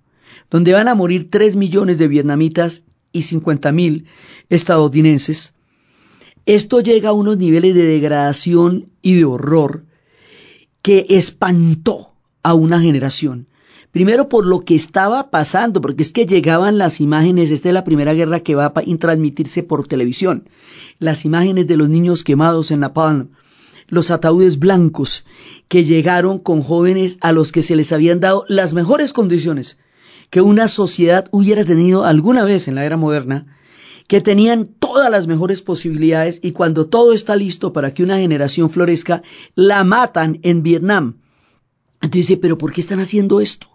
donde 0.50 0.74
van 0.74 0.88
a 0.88 0.96
morir 0.96 1.30
3 1.30 1.56
millones 1.58 1.98
de 1.98 2.08
vietnamitas 2.08 2.84
y 3.12 3.24
50 3.24 3.72
mil 3.72 4.06
estadounidenses, 4.50 5.54
esto 6.46 6.80
llega 6.80 7.10
a 7.10 7.14
unos 7.14 7.38
niveles 7.38 7.76
de 7.76 7.84
degradación 7.84 8.86
y 9.02 9.16
de 9.16 9.26
horror 9.26 9.84
que 10.82 11.06
espantó 11.10 12.14
a 12.44 12.54
una 12.54 12.80
generación. 12.80 13.48
Primero 13.92 14.30
por 14.30 14.46
lo 14.46 14.62
que 14.62 14.76
estaba 14.76 15.30
pasando, 15.30 15.82
porque 15.82 16.04
es 16.04 16.12
que 16.12 16.26
llegaban 16.26 16.78
las 16.78 17.02
imágenes, 17.02 17.52
esta 17.52 17.70
es 17.70 17.74
la 17.74 17.84
primera 17.84 18.14
guerra 18.14 18.42
que 18.42 18.56
va 18.56 18.66
a 18.66 18.74
transmitirse 18.74 19.64
por 19.64 19.88
televisión, 19.88 20.50
las 21.00 21.26
imágenes 21.26 21.68
de 21.68 21.78
los 21.78 21.90
niños 21.90 22.24
quemados 22.24 22.70
en 22.72 22.82
Napalm, 22.82 23.30
los 23.88 24.12
ataúdes 24.12 24.60
blancos 24.60 25.26
que 25.68 25.86
llegaron 25.86 26.40
con 26.40 26.62
jóvenes 26.62 27.18
a 27.22 27.32
los 27.32 27.52
que 27.52 27.62
se 27.62 27.76
les 27.76 27.92
habían 27.92 28.20
dado 28.20 28.46
las 28.50 28.74
mejores 28.74 29.14
condiciones 29.14 29.78
que 30.30 30.42
una 30.42 30.68
sociedad 30.68 31.28
hubiera 31.32 31.64
tenido 31.64 32.04
alguna 32.04 32.44
vez 32.44 32.68
en 32.68 32.76
la 32.76 32.86
era 32.86 32.98
moderna, 32.98 33.58
que 34.08 34.22
tenían 34.22 34.66
todas 34.88 35.12
las 35.12 35.28
mejores 35.28 35.62
posibilidades 35.62 36.40
y 36.42 36.54
cuando 36.54 36.88
todo 36.88 37.12
está 37.12 37.36
listo 37.36 37.74
para 37.74 37.94
que 37.94 38.04
una 38.04 38.20
generación 38.20 38.70
florezca, 38.70 39.22
la 39.54 39.84
matan 39.84 40.40
en 40.44 40.64
Vietnam. 40.64 41.18
Entonces 42.02 42.28
dice, 42.28 42.38
pero 42.38 42.58
¿por 42.58 42.72
qué 42.72 42.80
están 42.80 43.02
haciendo 43.02 43.42
esto? 43.42 43.68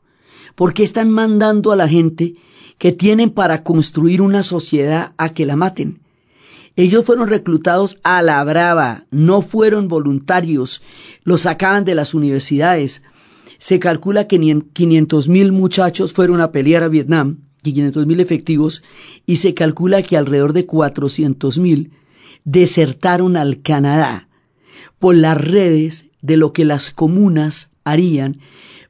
¿Por 0.54 0.72
qué 0.72 0.82
están 0.82 1.10
mandando 1.10 1.70
a 1.70 1.76
la 1.76 1.86
gente 1.86 2.36
que 2.78 2.92
tienen 2.92 3.28
para 3.28 3.62
construir 3.62 4.22
una 4.22 4.42
sociedad 4.42 5.12
a 5.18 5.34
que 5.34 5.44
la 5.44 5.54
maten? 5.54 6.00
Ellos 6.76 7.04
fueron 7.04 7.28
reclutados 7.28 7.98
a 8.02 8.22
la 8.22 8.42
brava, 8.42 9.04
no 9.10 9.42
fueron 9.42 9.88
voluntarios, 9.88 10.82
los 11.24 11.42
sacaban 11.42 11.84
de 11.84 11.94
las 11.94 12.14
universidades. 12.14 13.02
Se 13.58 13.78
calcula 13.78 14.26
que 14.26 14.38
500 14.72 15.28
mil 15.28 15.52
muchachos 15.52 16.14
fueron 16.14 16.40
a 16.40 16.52
pelear 16.52 16.82
a 16.82 16.88
Vietnam, 16.88 17.40
500 17.62 18.06
mil 18.06 18.20
efectivos, 18.20 18.82
y 19.26 19.36
se 19.36 19.54
calcula 19.54 20.02
que 20.02 20.16
alrededor 20.16 20.52
de 20.52 20.66
400 20.66 21.58
mil 21.58 21.92
desertaron 22.44 23.36
al 23.36 23.62
Canadá 23.62 24.28
por 24.98 25.14
las 25.14 25.40
redes 25.40 26.10
de 26.20 26.36
lo 26.36 26.52
que 26.52 26.64
las 26.64 26.90
comunas 26.90 27.70
harían 27.84 28.40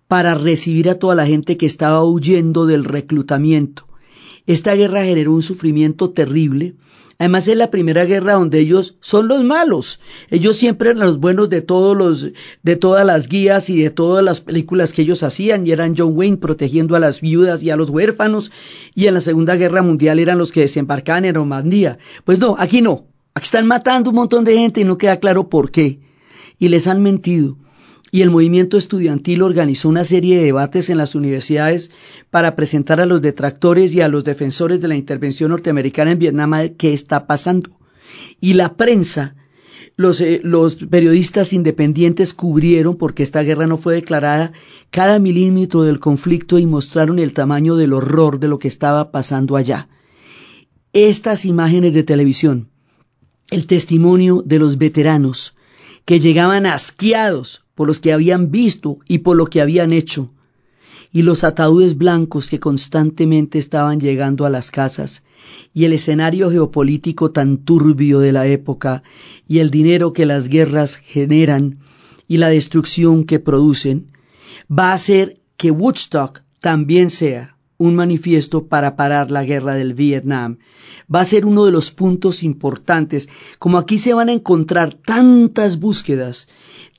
para 0.09 0.35
recibir 0.35 0.91
a 0.91 0.99
toda 0.99 1.15
la 1.15 1.27
gente 1.27 1.57
que 1.57 1.67
estaba 1.67 2.05
huyendo 2.05 2.67
del 2.67 2.85
reclutamiento. 2.85 3.87
Esta 4.47 4.75
guerra 4.75 5.05
generó 5.05 5.33
un 5.33 5.43
sufrimiento 5.43 6.11
terrible, 6.11 6.75
Además 7.23 7.47
es 7.47 7.57
la 7.57 7.71
primera 7.71 8.05
guerra 8.05 8.33
donde 8.33 8.59
ellos 8.59 8.97
son 8.99 9.29
los 9.29 9.45
malos. 9.45 10.01
Ellos 10.29 10.57
siempre 10.57 10.91
eran 10.91 11.07
los 11.07 11.21
buenos 11.21 11.49
de 11.51 11.63
todos 11.63 11.97
los, 11.97 12.27
de 12.65 12.75
todas 12.75 13.07
las 13.07 13.29
guías 13.29 13.71
y 13.71 13.81
de 13.81 13.91
todas 13.91 14.25
las 14.25 14.41
películas 14.41 14.93
que 14.93 15.03
ellos 15.03 15.23
hacían 15.23 15.65
y 15.65 15.71
eran 15.71 15.95
John 15.97 16.17
Wayne 16.17 16.39
protegiendo 16.39 16.97
a 16.97 16.99
las 16.99 17.21
viudas 17.21 17.63
y 17.63 17.71
a 17.71 17.77
los 17.77 17.91
huérfanos 17.91 18.51
y 18.97 19.07
en 19.07 19.15
la 19.15 19.21
Segunda 19.21 19.55
Guerra 19.55 19.83
Mundial 19.83 20.19
eran 20.19 20.37
los 20.37 20.51
que 20.51 20.63
desembarcaban 20.63 21.25
en 21.25 21.37
Romandía. 21.37 21.99
Pues 22.25 22.41
no, 22.41 22.57
aquí 22.59 22.83
no. 22.83 23.05
Aquí 23.35 23.45
están 23.45 23.69
matando 23.69 24.11
un 24.11 24.17
montón 24.17 24.43
de 24.43 24.57
gente 24.57 24.81
y 24.81 24.85
no 24.85 24.99
queda 24.99 25.21
claro 25.21 25.49
por 25.49 25.71
qué. 25.71 26.01
Y 26.59 26.71
les 26.71 26.89
han 26.89 27.03
mentido 27.03 27.57
y 28.15 28.21
el 28.21 28.31
movimiento 28.31 28.77
estudiantil 28.77 29.41
organizó 29.41 29.89
una 29.89 30.05
serie 30.05 30.37
de 30.37 30.45
debates 30.45 30.91
en 30.91 30.99
las 30.99 31.15
universidades 31.15 31.91
para 32.31 32.55
presentar 32.57 33.01
a 33.01 33.07
los 33.07 33.23
detractores 33.23 33.95
y 33.95 34.03
a 34.03 34.09
los 34.09 34.23
defensores 34.23 34.83
de 34.83 34.89
la 34.89 34.97
intervención 34.97 35.51
norteamericana 35.51 36.13
en 36.13 36.19
Vietnam 36.19 36.53
qué 36.77 36.93
está 36.93 37.27
pasando. 37.27 37.71
Y 38.39 38.53
la 38.53 38.77
prensa, 38.77 39.35
los, 39.97 40.21
eh, 40.21 40.43
los 40.45 40.75
periodistas 40.77 41.55
independientes 41.55 42.35
cubrieron, 42.35 42.97
porque 42.97 43.23
esta 43.23 43.43
guerra 43.43 43.67
no 43.67 43.79
fue 43.79 43.95
declarada, 43.95 44.53
cada 44.91 45.19
milímetro 45.19 45.83
del 45.83 45.99
conflicto 45.99 46.59
y 46.59 46.67
mostraron 46.67 47.19
el 47.19 47.33
tamaño 47.33 47.77
del 47.77 47.95
horror 47.95 48.39
de 48.39 48.49
lo 48.49 48.59
que 48.59 48.69
estaba 48.69 49.11
pasando 49.11 49.57
allá. 49.57 49.89
Estas 50.93 51.47
imágenes 51.47 51.95
de 51.95 52.03
televisión, 52.03 52.69
el 53.51 53.67
testimonio 53.67 54.43
de 54.45 54.59
los 54.59 54.77
veteranos, 54.77 55.57
que 56.05 56.21
llegaban 56.21 56.67
asqueados 56.67 57.65
por 57.75 57.87
los 57.87 58.01
que 58.01 58.13
habían 58.13 58.51
visto 58.51 58.99
y 59.07 59.19
por 59.19 59.37
lo 59.37 59.47
que 59.47 59.61
habían 59.61 59.93
hecho, 59.93 60.31
y 61.13 61.23
los 61.23 61.45
ataúdes 61.45 61.97
blancos 61.97 62.49
que 62.49 62.59
constantemente 62.59 63.59
estaban 63.59 64.01
llegando 64.01 64.47
a 64.47 64.51
las 64.51 64.71
casas, 64.71 65.23
y 65.75 65.85
el 65.85 65.93
escenario 65.93 66.51
geopolítico 66.51 67.31
tan 67.31 67.59
turbio 67.59 68.19
de 68.19 68.33
la 68.33 68.47
época, 68.47 69.03
y 69.47 69.59
el 69.59 69.71
dinero 69.71 70.13
que 70.13 70.27
las 70.27 70.49
guerras 70.49 70.97
generan, 70.97 71.79
y 72.29 72.39
la 72.39 72.49
destrucción 72.49 73.25
que 73.25 73.41
producen, 73.41 74.13
va 74.71 74.91
a 74.91 74.95
hacer 74.95 75.41
que 75.57 75.71
Woodstock 75.71 76.43
también 76.61 77.11
sea 77.11 77.57
un 77.77 77.95
manifiesto 77.95 78.69
para 78.69 78.97
parar 78.97 79.31
la 79.31 79.45
guerra 79.45 79.75
del 79.75 79.93
Vietnam. 79.93 80.59
Va 81.15 81.21
a 81.21 81.25
ser 81.25 81.45
uno 81.45 81.65
de 81.65 81.73
los 81.73 81.91
puntos 81.91 82.43
importantes, 82.43 83.29
como 83.59 83.79
aquí 83.79 83.99
se 83.99 84.15
van 84.15 84.29
a 84.29 84.33
encontrar 84.33 84.95
tantas 84.95 85.79
búsquedas 85.79 86.49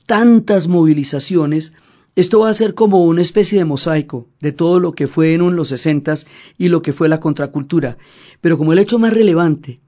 tantas 0.06 0.68
movilizaciones, 0.68 1.72
esto 2.16 2.40
va 2.40 2.50
a 2.50 2.54
ser 2.54 2.74
como 2.74 3.04
una 3.04 3.22
especie 3.22 3.58
de 3.58 3.64
mosaico 3.64 4.28
de 4.40 4.52
todo 4.52 4.78
lo 4.78 4.92
que 4.92 5.08
fue 5.08 5.34
en 5.34 5.56
los 5.56 5.68
sesentas 5.68 6.26
y 6.58 6.68
lo 6.68 6.82
que 6.82 6.92
fue 6.92 7.08
la 7.08 7.20
contracultura. 7.20 7.96
Pero 8.40 8.56
como 8.56 8.72
el 8.72 8.78
hecho 8.78 8.98
más 8.98 9.12
relevante 9.12 9.80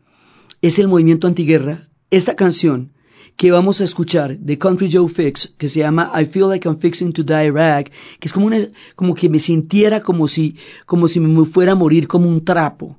es 0.62 0.78
el 0.78 0.88
movimiento 0.88 1.26
antiguerra, 1.26 1.88
esta 2.11 2.35
canción 2.35 2.92
que 3.37 3.50
vamos 3.50 3.80
a 3.80 3.85
escuchar 3.85 4.38
de 4.38 4.59
Country 4.59 4.90
Joe 4.90 5.09
Fix, 5.09 5.54
que 5.59 5.68
se 5.68 5.80
llama 5.80 6.11
I 6.18 6.25
Feel 6.25 6.49
Like 6.49 6.66
I'm 6.66 6.78
Fixing 6.78 7.12
to 7.12 7.23
Die 7.23 7.50
Rag, 7.50 7.90
que 8.18 8.26
es 8.26 8.33
como, 8.33 8.47
una, 8.47 8.59
como 8.95 9.14
que 9.14 9.28
me 9.28 9.38
sintiera 9.38 10.00
como 10.00 10.26
si, 10.26 10.56
como 10.87 11.06
si 11.06 11.21
me 11.21 11.45
fuera 11.45 11.73
a 11.73 11.75
morir 11.75 12.09
como 12.09 12.28
un 12.28 12.45
trapo. 12.45 12.99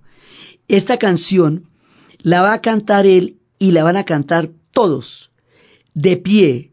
Esta 0.68 0.98
canción 0.98 1.64
la 2.20 2.42
va 2.42 2.54
a 2.54 2.62
cantar 2.62 3.06
él 3.06 3.38
y 3.58 3.72
la 3.72 3.84
van 3.84 3.98
a 3.98 4.04
cantar 4.04 4.50
todos, 4.72 5.32
de 5.94 6.18
pie, 6.18 6.72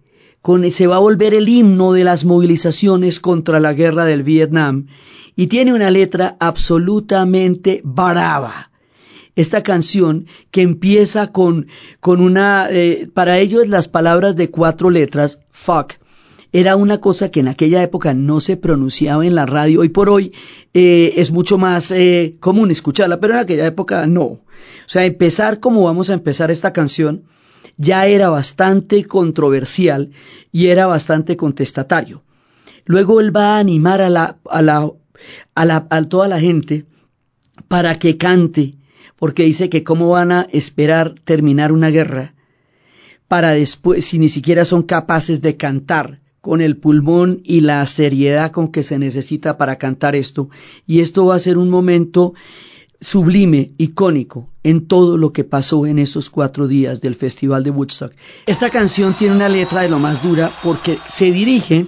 se 0.71 0.87
va 0.87 0.97
a 0.97 0.99
volver 0.99 1.33
el 1.33 1.49
himno 1.49 1.93
de 1.93 2.05
las 2.05 2.25
movilizaciones 2.25 3.19
contra 3.19 3.61
la 3.61 3.73
guerra 3.73 4.05
del 4.05 4.23
Vietnam 4.23 4.89
y 5.37 5.47
tiene 5.47 5.73
una 5.73 5.91
letra 5.91 6.37
absolutamente 6.39 7.81
brava. 7.83 8.71
Esta 9.37 9.63
canción 9.63 10.27
que 10.51 10.63
empieza 10.63 11.33
con, 11.33 11.69
con 12.01 12.21
una, 12.21 12.69
eh, 12.71 13.09
para 13.13 13.39
ellos 13.39 13.69
las 13.69 13.89
palabras 13.89 14.37
de 14.37 14.51
cuatro 14.51 14.91
letras, 14.91 15.41
fuck, 15.51 15.95
era 16.55 16.77
una 16.77 17.01
cosa 17.01 17.33
que 17.33 17.41
en 17.41 17.49
aquella 17.49 17.83
época 17.83 18.15
no 18.15 18.39
se 18.39 18.57
pronunciaba 18.57 19.27
en 19.27 19.35
la 19.35 19.45
radio. 19.45 19.81
Hoy 19.81 19.89
por 19.89 20.09
hoy 20.09 20.33
eh, 20.73 21.15
es 21.17 21.33
mucho 21.33 21.59
más 21.59 21.91
eh, 21.91 22.37
común 22.39 22.71
escucharla, 22.71 23.19
pero 23.19 23.35
en 23.35 23.41
aquella 23.41 23.67
época 23.67 24.07
no. 24.07 24.23
O 24.23 24.43
sea, 24.87 25.05
empezar 25.05 25.59
como 25.59 25.83
vamos 25.83 26.11
a 26.11 26.15
empezar 26.15 26.53
esta 26.53 26.73
canción, 26.73 27.25
ya 27.77 28.07
era 28.07 28.29
bastante 28.29 29.05
controversial 29.05 30.13
y 30.53 30.69
era 30.69 30.87
bastante 30.87 31.37
contestatario. 31.37 32.23
Luego 32.85 33.21
él 33.21 33.35
va 33.35 33.57
a 33.57 33.59
animar 33.59 34.01
a 34.01 34.09
la, 34.09 34.39
a 34.49 34.63
la, 34.63 34.89
a 35.57 35.65
la, 35.65 35.89
a 35.91 36.05
toda 36.05 36.29
la 36.29 36.39
gente 36.39 36.87
para 37.67 37.99
que 37.99 38.17
cante, 38.17 38.77
porque 39.17 39.43
dice 39.43 39.69
que 39.69 39.83
cómo 39.83 40.11
van 40.11 40.31
a 40.31 40.47
esperar 40.53 41.17
terminar 41.25 41.73
una 41.73 41.91
guerra 41.91 42.35
para 43.27 43.51
después, 43.51 44.05
si 44.05 44.21
ni 44.21 44.29
siquiera 44.29 44.65
son 44.65 44.85
capaces 44.85 45.41
de 45.41 45.57
cantar 45.57 46.21
con 46.45 46.61
el 46.61 46.77
pulmón 46.77 47.41
y 47.43 47.61
la 47.61 47.87
seriedad 47.87 48.53
con 48.53 48.71
que 48.71 48.83
se 48.83 48.99
necesita 48.99 49.57
para 49.57 49.77
cantar 49.77 50.15
esto. 50.15 50.51
Y 50.87 51.01
esto 51.01 51.25
va 51.25 51.37
a 51.37 51.39
ser 51.39 51.57
un 51.57 51.71
momento 51.71 52.35
sublime, 53.01 53.73
icónico 53.79 54.51
en 54.63 54.87
todo 54.87 55.17
lo 55.17 55.33
que 55.33 55.45
pasó 55.45 55.87
en 55.87 55.99
esos 55.99 56.29
cuatro 56.29 56.69
días 56.69 57.01
del 57.01 57.15
Festival 57.15 57.65
de 57.65 57.71
Woodstock. 57.71 58.13
Esta 58.45 58.69
canción 58.69 59.15
tiene 59.15 59.37
una 59.37 59.49
letra 59.49 59.81
de 59.81 59.89
lo 59.89 59.99
más 59.99 60.23
dura 60.23 60.53
porque 60.63 60.99
se 61.09 61.33
dirige 61.33 61.87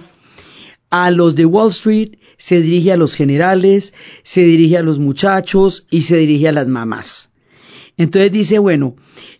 a 0.89 1.11
los 1.11 1.35
de 1.35 1.45
Wall 1.45 1.69
Street, 1.69 2.17
se 2.37 2.59
dirige 2.59 2.91
a 2.91 2.97
los 2.97 3.13
generales, 3.13 3.93
se 4.23 4.41
dirige 4.41 4.79
a 4.79 4.81
los 4.81 4.97
muchachos 4.97 5.85
y 5.91 6.01
se 6.01 6.17
dirige 6.17 6.47
a 6.47 6.51
las 6.51 6.67
mamás. 6.67 7.29
Entonces 7.97 8.31
dice, 8.31 8.59
bueno, 8.59 8.95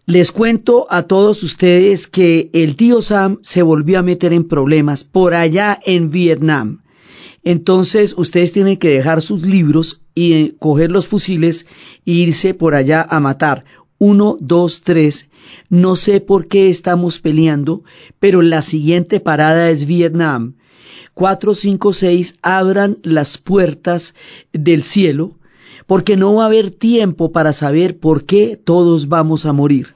les 0.08 0.32
cuento 0.32 0.88
a 0.90 1.04
todos 1.04 1.44
ustedes 1.44 2.08
que 2.08 2.50
el 2.54 2.76
tío 2.76 3.02
Sam 3.02 3.38
se 3.44 3.62
volvió 3.62 4.00
a 4.00 4.04
meter 4.04 4.34
en 4.34 4.48
problemas 4.48 5.04
por 5.04 5.36
allá 5.36 5.80
en 5.86 6.10
Vietnam. 6.10 6.82
Entonces 7.44 8.16
ustedes 8.18 8.52
tienen 8.52 8.78
que 8.78 8.90
dejar 8.90 9.22
sus 9.22 9.44
libros 9.44 10.02
y 10.16 10.34
eh, 10.34 10.56
coger 10.58 10.92
los 10.92 11.08
fusiles 11.08 11.68
e 12.06 12.12
irse 12.12 12.56
por 12.56 12.74
allá 12.74 13.06
a 13.08 13.20
matar. 13.20 13.64
Uno, 14.00 14.38
dos, 14.42 14.82
tres. 14.82 15.30
No 15.70 15.96
sé 15.96 16.20
por 16.20 16.48
qué 16.48 16.68
estamos 16.68 17.20
peleando, 17.20 17.84
pero 18.20 18.42
la 18.42 18.62
siguiente 18.62 19.20
parada 19.20 19.70
es 19.70 19.86
Vietnam. 19.86 20.56
Cuatro, 21.14 21.54
cinco, 21.54 21.94
seis, 21.94 22.36
abran 22.42 22.98
las 23.04 23.38
puertas 23.38 24.14
del 24.52 24.84
cielo 24.84 25.37
porque 25.88 26.18
no 26.18 26.36
va 26.36 26.44
a 26.44 26.48
haber 26.48 26.70
tiempo 26.70 27.32
para 27.32 27.54
saber 27.54 27.98
por 27.98 28.26
qué 28.26 28.60
todos 28.64 29.08
vamos 29.08 29.46
a 29.46 29.54
morir. 29.54 29.96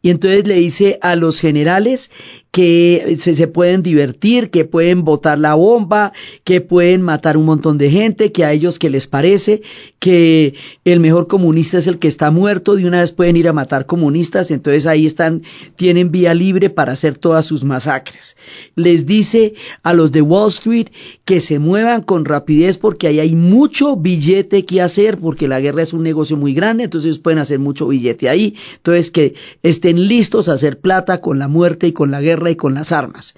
Y 0.00 0.10
entonces 0.10 0.46
le 0.46 0.54
dice 0.54 0.98
a 1.02 1.16
los 1.16 1.40
generales 1.40 2.10
que 2.50 3.16
se, 3.18 3.46
pueden 3.46 3.82
divertir, 3.82 4.50
que 4.50 4.64
pueden 4.64 5.04
botar 5.04 5.38
la 5.38 5.54
bomba, 5.54 6.12
que 6.44 6.60
pueden 6.60 7.02
matar 7.02 7.36
un 7.36 7.44
montón 7.44 7.76
de 7.76 7.90
gente, 7.90 8.32
que 8.32 8.44
a 8.44 8.52
ellos 8.52 8.78
que 8.78 8.88
les 8.88 9.06
parece, 9.06 9.60
que 9.98 10.54
el 10.84 10.98
mejor 10.98 11.26
comunista 11.26 11.76
es 11.78 11.86
el 11.86 11.98
que 11.98 12.08
está 12.08 12.30
muerto, 12.30 12.74
de 12.76 12.86
una 12.86 13.00
vez 13.00 13.12
pueden 13.12 13.36
ir 13.36 13.48
a 13.48 13.52
matar 13.52 13.84
comunistas, 13.84 14.50
entonces 14.50 14.86
ahí 14.86 15.04
están, 15.04 15.42
tienen 15.76 16.10
vía 16.10 16.32
libre 16.32 16.70
para 16.70 16.92
hacer 16.92 17.18
todas 17.18 17.44
sus 17.44 17.64
masacres. 17.64 18.36
Les 18.76 19.06
dice 19.06 19.54
a 19.82 19.92
los 19.92 20.10
de 20.10 20.22
Wall 20.22 20.48
Street 20.48 20.88
que 21.26 21.42
se 21.42 21.58
muevan 21.58 22.02
con 22.02 22.24
rapidez 22.24 22.78
porque 22.78 23.08
ahí 23.08 23.20
hay 23.20 23.34
mucho 23.34 23.94
billete 23.96 24.64
que 24.64 24.80
hacer, 24.80 25.18
porque 25.18 25.48
la 25.48 25.60
guerra 25.60 25.82
es 25.82 25.92
un 25.92 26.02
negocio 26.02 26.36
muy 26.38 26.54
grande, 26.54 26.84
entonces 26.84 27.18
pueden 27.18 27.40
hacer 27.40 27.58
mucho 27.58 27.88
billete 27.88 28.28
ahí, 28.28 28.54
entonces 28.76 29.10
que 29.10 29.34
estén 29.62 30.08
listos 30.08 30.48
a 30.48 30.54
hacer 30.54 30.80
plata 30.80 31.20
con 31.20 31.38
la 31.38 31.48
muerte 31.48 31.86
y 31.86 31.92
con 31.92 32.10
la 32.10 32.22
guerra 32.22 32.37
y 32.50 32.56
con 32.56 32.74
las 32.74 32.92
armas. 32.92 33.34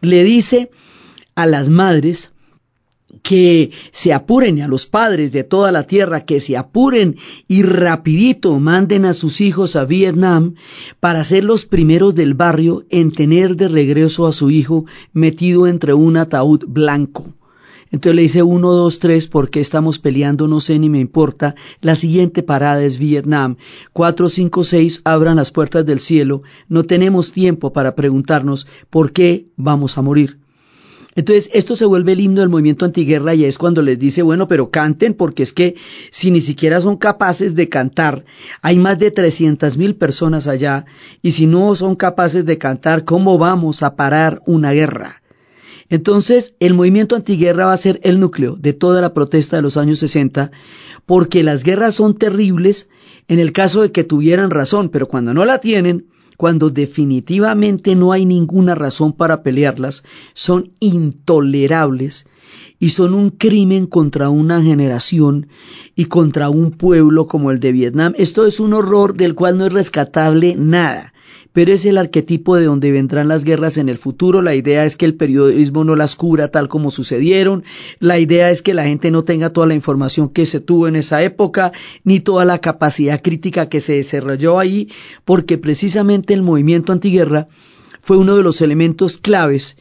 Le 0.00 0.22
dice 0.24 0.70
a 1.34 1.46
las 1.46 1.70
madres 1.70 2.32
que 3.22 3.70
se 3.92 4.12
apuren 4.12 4.58
y 4.58 4.62
a 4.62 4.68
los 4.68 4.86
padres 4.86 5.32
de 5.32 5.44
toda 5.44 5.70
la 5.70 5.84
tierra 5.84 6.24
que 6.24 6.40
se 6.40 6.56
apuren 6.56 7.16
y 7.46 7.62
rapidito 7.62 8.58
manden 8.58 9.04
a 9.04 9.12
sus 9.12 9.40
hijos 9.40 9.76
a 9.76 9.84
Vietnam 9.84 10.54
para 10.98 11.24
ser 11.24 11.44
los 11.44 11.66
primeros 11.66 12.14
del 12.14 12.34
barrio 12.34 12.84
en 12.88 13.10
tener 13.10 13.56
de 13.56 13.68
regreso 13.68 14.26
a 14.26 14.32
su 14.32 14.50
hijo 14.50 14.86
metido 15.12 15.66
entre 15.66 15.94
un 15.94 16.16
ataúd 16.16 16.64
blanco. 16.66 17.34
Entonces 17.92 18.16
le 18.16 18.22
dice 18.22 18.42
uno, 18.42 18.72
dos, 18.72 18.98
tres, 19.00 19.28
¿por 19.28 19.50
qué 19.50 19.60
estamos 19.60 19.98
peleando? 19.98 20.48
No 20.48 20.60
sé 20.60 20.78
ni 20.78 20.88
me 20.88 20.98
importa. 20.98 21.54
La 21.82 21.94
siguiente 21.94 22.42
parada 22.42 22.82
es 22.82 22.98
Vietnam. 22.98 23.56
Cuatro, 23.92 24.30
cinco, 24.30 24.64
seis, 24.64 25.02
abran 25.04 25.36
las 25.36 25.52
puertas 25.52 25.84
del 25.84 26.00
cielo. 26.00 26.42
No 26.68 26.84
tenemos 26.84 27.32
tiempo 27.32 27.74
para 27.74 27.94
preguntarnos 27.94 28.66
por 28.88 29.12
qué 29.12 29.46
vamos 29.56 29.98
a 29.98 30.02
morir. 30.02 30.38
Entonces, 31.14 31.50
esto 31.52 31.76
se 31.76 31.84
vuelve 31.84 32.12
el 32.12 32.20
himno 32.20 32.40
del 32.40 32.48
movimiento 32.48 32.86
antiguerra 32.86 33.34
y 33.34 33.44
es 33.44 33.58
cuando 33.58 33.82
les 33.82 33.98
dice, 33.98 34.22
bueno, 34.22 34.48
pero 34.48 34.70
canten 34.70 35.12
porque 35.12 35.42
es 35.42 35.52
que 35.52 35.74
si 36.10 36.30
ni 36.30 36.40
siquiera 36.40 36.80
son 36.80 36.96
capaces 36.96 37.54
de 37.54 37.68
cantar, 37.68 38.24
hay 38.62 38.78
más 38.78 38.98
de 38.98 39.10
trescientas 39.10 39.76
mil 39.76 39.94
personas 39.96 40.48
allá 40.48 40.86
y 41.20 41.32
si 41.32 41.46
no 41.46 41.74
son 41.74 41.96
capaces 41.96 42.46
de 42.46 42.56
cantar, 42.56 43.04
¿cómo 43.04 43.36
vamos 43.36 43.82
a 43.82 43.94
parar 43.94 44.40
una 44.46 44.72
guerra? 44.72 45.21
Entonces, 45.92 46.56
el 46.58 46.72
movimiento 46.72 47.16
antiguerra 47.16 47.66
va 47.66 47.74
a 47.74 47.76
ser 47.76 48.00
el 48.02 48.18
núcleo 48.18 48.56
de 48.56 48.72
toda 48.72 49.02
la 49.02 49.12
protesta 49.12 49.56
de 49.56 49.62
los 49.62 49.76
años 49.76 49.98
60, 49.98 50.50
porque 51.04 51.42
las 51.42 51.64
guerras 51.64 51.96
son 51.96 52.16
terribles 52.16 52.88
en 53.28 53.38
el 53.38 53.52
caso 53.52 53.82
de 53.82 53.92
que 53.92 54.02
tuvieran 54.02 54.50
razón, 54.50 54.88
pero 54.88 55.06
cuando 55.06 55.34
no 55.34 55.44
la 55.44 55.58
tienen, 55.58 56.06
cuando 56.38 56.70
definitivamente 56.70 57.94
no 57.94 58.12
hay 58.12 58.24
ninguna 58.24 58.74
razón 58.74 59.12
para 59.12 59.42
pelearlas, 59.42 60.02
son 60.32 60.72
intolerables 60.80 62.26
y 62.78 62.88
son 62.88 63.12
un 63.12 63.28
crimen 63.28 63.84
contra 63.84 64.30
una 64.30 64.62
generación 64.62 65.48
y 65.94 66.06
contra 66.06 66.48
un 66.48 66.70
pueblo 66.70 67.26
como 67.26 67.50
el 67.50 67.60
de 67.60 67.70
Vietnam. 67.70 68.14
Esto 68.16 68.46
es 68.46 68.60
un 68.60 68.72
horror 68.72 69.12
del 69.12 69.34
cual 69.34 69.58
no 69.58 69.66
es 69.66 69.72
rescatable 69.74 70.56
nada 70.56 71.12
pero 71.52 71.72
es 71.72 71.84
el 71.84 71.98
arquetipo 71.98 72.56
de 72.56 72.64
donde 72.64 72.92
vendrán 72.92 73.28
las 73.28 73.44
guerras 73.44 73.76
en 73.76 73.88
el 73.88 73.98
futuro. 73.98 74.42
La 74.42 74.54
idea 74.54 74.84
es 74.84 74.96
que 74.96 75.04
el 75.04 75.14
periodismo 75.14 75.84
no 75.84 75.96
las 75.96 76.16
cubra 76.16 76.48
tal 76.48 76.68
como 76.68 76.90
sucedieron. 76.90 77.64
La 77.98 78.18
idea 78.18 78.50
es 78.50 78.62
que 78.62 78.74
la 78.74 78.84
gente 78.84 79.10
no 79.10 79.24
tenga 79.24 79.50
toda 79.50 79.66
la 79.66 79.74
información 79.74 80.28
que 80.28 80.46
se 80.46 80.60
tuvo 80.60 80.88
en 80.88 80.96
esa 80.96 81.22
época, 81.22 81.72
ni 82.04 82.20
toda 82.20 82.44
la 82.44 82.58
capacidad 82.58 83.20
crítica 83.22 83.68
que 83.68 83.80
se 83.80 83.94
desarrolló 83.94 84.58
ahí, 84.58 84.88
porque 85.24 85.58
precisamente 85.58 86.34
el 86.34 86.42
movimiento 86.42 86.92
antiguerra 86.92 87.48
fue 88.00 88.16
uno 88.16 88.36
de 88.36 88.42
los 88.42 88.60
elementos 88.60 89.18
claves 89.18 89.76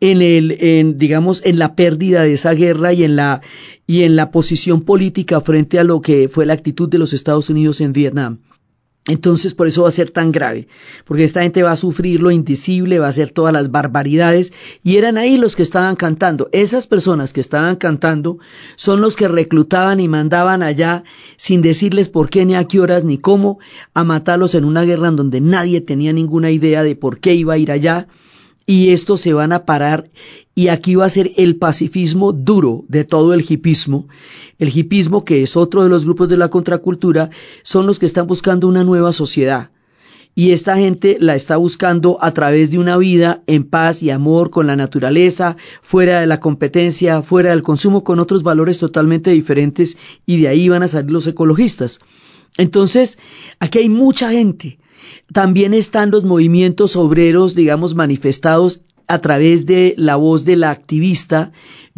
en 0.00 0.22
el, 0.22 0.56
en, 0.60 0.98
digamos, 0.98 1.42
en 1.44 1.58
la 1.58 1.74
pérdida 1.74 2.22
de 2.22 2.34
esa 2.34 2.52
guerra 2.52 2.92
y 2.92 3.04
en 3.04 3.16
la, 3.16 3.40
y 3.86 4.02
en 4.02 4.16
la 4.16 4.30
posición 4.30 4.82
política 4.82 5.40
frente 5.40 5.78
a 5.78 5.84
lo 5.84 6.00
que 6.00 6.28
fue 6.28 6.46
la 6.46 6.52
actitud 6.52 6.88
de 6.88 6.98
los 6.98 7.12
Estados 7.12 7.50
Unidos 7.50 7.80
en 7.80 7.92
Vietnam. 7.92 8.38
Entonces, 9.06 9.52
por 9.52 9.66
eso 9.66 9.82
va 9.82 9.88
a 9.88 9.92
ser 9.92 10.10
tan 10.10 10.32
grave, 10.32 10.66
porque 11.04 11.24
esta 11.24 11.42
gente 11.42 11.62
va 11.62 11.72
a 11.72 11.76
sufrir 11.76 12.22
lo 12.22 12.30
indecible, 12.30 12.98
va 12.98 13.06
a 13.06 13.10
hacer 13.10 13.32
todas 13.32 13.52
las 13.52 13.70
barbaridades, 13.70 14.54
y 14.82 14.96
eran 14.96 15.18
ahí 15.18 15.36
los 15.36 15.56
que 15.56 15.62
estaban 15.62 15.94
cantando. 15.94 16.48
Esas 16.52 16.86
personas 16.86 17.34
que 17.34 17.40
estaban 17.40 17.76
cantando 17.76 18.38
son 18.76 19.02
los 19.02 19.14
que 19.14 19.28
reclutaban 19.28 20.00
y 20.00 20.08
mandaban 20.08 20.62
allá, 20.62 21.04
sin 21.36 21.60
decirles 21.60 22.08
por 22.08 22.30
qué, 22.30 22.46
ni 22.46 22.56
a 22.56 22.64
qué 22.64 22.80
horas, 22.80 23.04
ni 23.04 23.18
cómo, 23.18 23.58
a 23.92 24.04
matarlos 24.04 24.54
en 24.54 24.64
una 24.64 24.84
guerra 24.84 25.08
en 25.08 25.16
donde 25.16 25.42
nadie 25.42 25.82
tenía 25.82 26.14
ninguna 26.14 26.50
idea 26.50 26.82
de 26.82 26.96
por 26.96 27.20
qué 27.20 27.34
iba 27.34 27.52
a 27.52 27.58
ir 27.58 27.72
allá, 27.72 28.08
y 28.66 28.92
estos 28.92 29.20
se 29.20 29.34
van 29.34 29.52
a 29.52 29.66
parar, 29.66 30.10
y 30.54 30.68
aquí 30.68 30.94
va 30.94 31.04
a 31.04 31.10
ser 31.10 31.32
el 31.36 31.56
pacifismo 31.56 32.32
duro 32.32 32.84
de 32.88 33.04
todo 33.04 33.34
el 33.34 33.44
hipismo, 33.46 34.08
el 34.64 34.76
hipismo, 34.76 35.24
que 35.24 35.42
es 35.42 35.56
otro 35.56 35.82
de 35.82 35.88
los 35.88 36.04
grupos 36.04 36.28
de 36.28 36.36
la 36.36 36.48
contracultura, 36.48 37.30
son 37.62 37.86
los 37.86 37.98
que 37.98 38.06
están 38.06 38.26
buscando 38.26 38.66
una 38.66 38.82
nueva 38.82 39.12
sociedad. 39.12 39.70
Y 40.34 40.50
esta 40.50 40.76
gente 40.76 41.16
la 41.20 41.36
está 41.36 41.56
buscando 41.56 42.18
a 42.20 42.32
través 42.32 42.72
de 42.72 42.78
una 42.78 42.96
vida 42.96 43.42
en 43.46 43.62
paz 43.62 44.02
y 44.02 44.10
amor 44.10 44.50
con 44.50 44.66
la 44.66 44.74
naturaleza, 44.74 45.56
fuera 45.80 46.20
de 46.20 46.26
la 46.26 46.40
competencia, 46.40 47.22
fuera 47.22 47.50
del 47.50 47.62
consumo, 47.62 48.02
con 48.02 48.18
otros 48.18 48.42
valores 48.42 48.78
totalmente 48.78 49.30
diferentes, 49.30 49.96
y 50.26 50.40
de 50.40 50.48
ahí 50.48 50.68
van 50.68 50.82
a 50.82 50.88
salir 50.88 51.12
los 51.12 51.28
ecologistas. 51.28 52.00
Entonces, 52.56 53.16
aquí 53.60 53.78
hay 53.78 53.88
mucha 53.88 54.30
gente. 54.30 54.78
También 55.32 55.72
están 55.72 56.10
los 56.10 56.24
movimientos 56.24 56.96
obreros, 56.96 57.54
digamos, 57.54 57.94
manifestados 57.94 58.80
a 59.06 59.20
través 59.20 59.66
de 59.66 59.94
la 59.98 60.16
voz 60.16 60.44
de 60.44 60.56
la 60.56 60.70
activista 60.70 61.52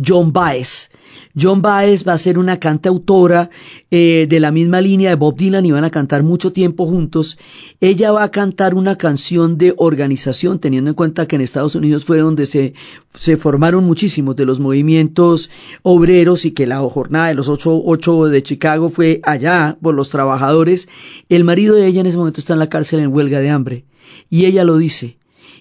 John 0.04 0.32
Baez. 0.32 0.90
John 1.38 1.62
Baez 1.62 2.06
va 2.06 2.14
a 2.14 2.18
ser 2.18 2.38
una 2.38 2.58
cantautora 2.58 3.50
eh, 3.90 4.26
de 4.28 4.40
la 4.40 4.50
misma 4.50 4.80
línea 4.80 5.10
de 5.10 5.16
Bob 5.16 5.36
Dylan 5.36 5.66
y 5.66 5.72
van 5.72 5.84
a 5.84 5.90
cantar 5.90 6.22
mucho 6.22 6.52
tiempo 6.52 6.86
juntos. 6.86 7.38
Ella 7.80 8.12
va 8.12 8.22
a 8.22 8.30
cantar 8.30 8.74
una 8.74 8.96
canción 8.96 9.58
de 9.58 9.74
organización, 9.76 10.58
teniendo 10.58 10.90
en 10.90 10.94
cuenta 10.94 11.26
que 11.26 11.36
en 11.36 11.42
Estados 11.42 11.74
Unidos 11.74 12.04
fue 12.04 12.18
donde 12.18 12.46
se, 12.46 12.74
se 13.14 13.36
formaron 13.36 13.84
muchísimos 13.84 14.36
de 14.36 14.46
los 14.46 14.60
movimientos 14.60 15.50
obreros 15.82 16.44
y 16.44 16.52
que 16.52 16.66
la 16.66 16.78
jornada 16.80 17.28
de 17.28 17.34
los 17.34 17.48
ocho, 17.48 17.82
ocho 17.84 18.24
de 18.26 18.42
Chicago 18.42 18.88
fue 18.88 19.20
allá 19.22 19.76
por 19.80 19.94
los 19.94 20.08
trabajadores. 20.08 20.88
El 21.28 21.44
marido 21.44 21.74
de 21.74 21.86
ella 21.86 22.00
en 22.00 22.06
ese 22.06 22.16
momento 22.16 22.40
está 22.40 22.52
en 22.54 22.60
la 22.60 22.68
cárcel 22.68 23.00
en 23.00 23.12
huelga 23.12 23.40
de 23.40 23.50
hambre 23.50 23.84
y 24.30 24.44
ella 24.46 24.64
lo 24.64 24.78
dice 24.78 25.18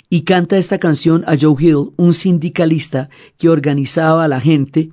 y 0.09 0.21
canta 0.21 0.57
esta 0.57 0.79
canción 0.79 1.23
a 1.27 1.35
Joe 1.39 1.55
Hill, 1.59 1.91
un 1.97 2.13
sindicalista 2.13 3.09
que 3.37 3.49
organizaba 3.49 4.23
a 4.23 4.27
la 4.27 4.39
gente 4.39 4.91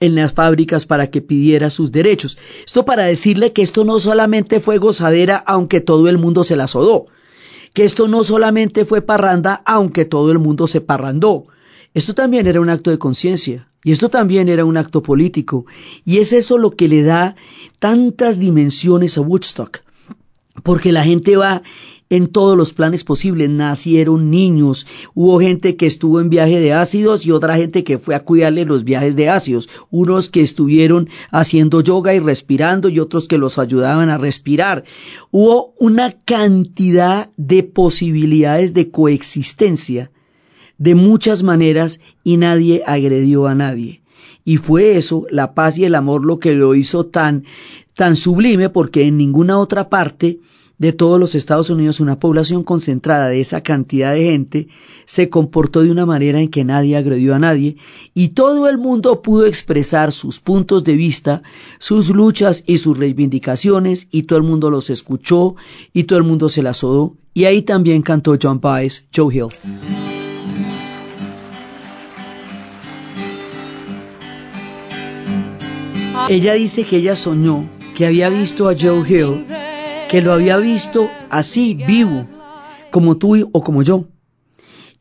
en 0.00 0.14
las 0.14 0.32
fábricas 0.32 0.86
para 0.86 1.10
que 1.10 1.20
pidiera 1.20 1.70
sus 1.70 1.92
derechos. 1.92 2.38
Esto 2.64 2.84
para 2.84 3.04
decirle 3.04 3.52
que 3.52 3.62
esto 3.62 3.84
no 3.84 3.98
solamente 3.98 4.60
fue 4.60 4.78
gozadera, 4.78 5.36
aunque 5.36 5.80
todo 5.80 6.08
el 6.08 6.18
mundo 6.18 6.44
se 6.44 6.56
la 6.56 6.68
sodó. 6.68 7.06
Que 7.72 7.84
esto 7.84 8.08
no 8.08 8.24
solamente 8.24 8.84
fue 8.84 9.02
parranda, 9.02 9.62
aunque 9.64 10.04
todo 10.04 10.32
el 10.32 10.38
mundo 10.38 10.66
se 10.66 10.80
parrandó. 10.80 11.46
Esto 11.94 12.14
también 12.14 12.46
era 12.46 12.60
un 12.60 12.70
acto 12.70 12.90
de 12.90 12.98
conciencia 12.98 13.68
y 13.82 13.92
esto 13.92 14.08
también 14.08 14.48
era 14.48 14.64
un 14.64 14.76
acto 14.76 15.02
político. 15.02 15.66
Y 16.04 16.18
es 16.18 16.32
eso 16.32 16.58
lo 16.58 16.72
que 16.72 16.88
le 16.88 17.02
da 17.02 17.36
tantas 17.78 18.38
dimensiones 18.38 19.18
a 19.18 19.20
Woodstock. 19.20 19.80
Porque 20.62 20.92
la 20.92 21.04
gente 21.04 21.36
va 21.36 21.62
en 22.10 22.28
todos 22.28 22.56
los 22.56 22.72
planes 22.72 23.04
posibles. 23.04 23.48
Nacieron 23.50 24.30
niños, 24.30 24.86
hubo 25.14 25.40
gente 25.40 25.76
que 25.76 25.86
estuvo 25.86 26.20
en 26.20 26.30
viaje 26.30 26.60
de 26.60 26.72
ácidos 26.72 27.26
y 27.26 27.32
otra 27.32 27.56
gente 27.56 27.84
que 27.84 27.98
fue 27.98 28.14
a 28.14 28.24
cuidarle 28.24 28.64
los 28.64 28.84
viajes 28.84 29.16
de 29.16 29.28
ácidos, 29.28 29.68
unos 29.90 30.28
que 30.28 30.40
estuvieron 30.40 31.08
haciendo 31.30 31.80
yoga 31.80 32.14
y 32.14 32.20
respirando 32.20 32.88
y 32.88 33.00
otros 33.00 33.28
que 33.28 33.38
los 33.38 33.58
ayudaban 33.58 34.10
a 34.10 34.18
respirar. 34.18 34.84
Hubo 35.30 35.74
una 35.78 36.12
cantidad 36.12 37.30
de 37.36 37.62
posibilidades 37.62 38.74
de 38.74 38.90
coexistencia 38.90 40.10
de 40.78 40.94
muchas 40.94 41.42
maneras 41.42 42.00
y 42.22 42.36
nadie 42.36 42.82
agredió 42.86 43.46
a 43.46 43.54
nadie. 43.54 44.02
Y 44.44 44.56
fue 44.56 44.96
eso, 44.96 45.26
la 45.30 45.52
paz 45.52 45.76
y 45.76 45.84
el 45.84 45.94
amor, 45.94 46.24
lo 46.24 46.38
que 46.38 46.54
lo 46.54 46.74
hizo 46.74 47.04
tan 47.04 47.44
tan 47.94 48.14
sublime 48.14 48.70
porque 48.70 49.08
en 49.08 49.18
ninguna 49.18 49.58
otra 49.58 49.88
parte 49.88 50.38
de 50.78 50.92
todos 50.92 51.18
los 51.18 51.34
Estados 51.34 51.70
Unidos 51.70 52.00
una 52.00 52.20
población 52.20 52.62
concentrada 52.62 53.28
de 53.28 53.40
esa 53.40 53.62
cantidad 53.62 54.14
de 54.14 54.24
gente 54.24 54.68
se 55.04 55.28
comportó 55.28 55.82
de 55.82 55.90
una 55.90 56.06
manera 56.06 56.40
en 56.40 56.48
que 56.48 56.64
nadie 56.64 56.96
agredió 56.96 57.34
a 57.34 57.38
nadie 57.38 57.76
y 58.14 58.28
todo 58.28 58.68
el 58.68 58.78
mundo 58.78 59.20
pudo 59.20 59.46
expresar 59.46 60.12
sus 60.12 60.38
puntos 60.38 60.84
de 60.84 60.94
vista, 60.94 61.42
sus 61.78 62.10
luchas 62.10 62.62
y 62.66 62.78
sus 62.78 62.96
reivindicaciones 62.96 64.06
y 64.10 64.22
todo 64.24 64.38
el 64.38 64.44
mundo 64.44 64.70
los 64.70 64.88
escuchó 64.90 65.56
y 65.92 66.04
todo 66.04 66.18
el 66.18 66.24
mundo 66.24 66.48
se 66.48 66.62
las 66.62 66.84
odó 66.84 67.16
y 67.34 67.44
ahí 67.44 67.62
también 67.62 68.02
cantó 68.02 68.36
John 68.40 68.60
Baez, 68.60 69.08
Joe 69.14 69.34
Hill. 69.34 69.48
Ella 76.28 76.54
dice 76.54 76.84
que 76.84 76.98
ella 76.98 77.16
soñó 77.16 77.68
que 77.96 78.06
había 78.06 78.28
visto 78.28 78.68
a 78.68 78.74
Joe 78.78 79.08
Hill 79.08 79.46
que 80.08 80.22
lo 80.22 80.32
había 80.32 80.56
visto 80.56 81.10
así, 81.28 81.74
vivo, 81.74 82.22
como 82.90 83.18
tú 83.18 83.50
o 83.52 83.62
como 83.62 83.82
yo. 83.82 84.06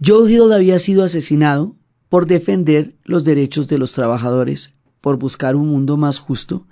Joe 0.06 0.32
Hill 0.32 0.52
había 0.52 0.80
sido 0.80 1.04
asesinado 1.04 1.76
por 2.10 2.28
defender 2.28 2.96
los 3.06 3.24
derechos 3.24 3.70
de 3.70 3.78
los 3.78 3.94
trabajadores, 3.94 4.74
por 5.00 5.18
buscar 5.18 5.56
un 5.56 5.70
mundo 5.70 5.96
más 5.96 6.20
justo, 6.20 6.68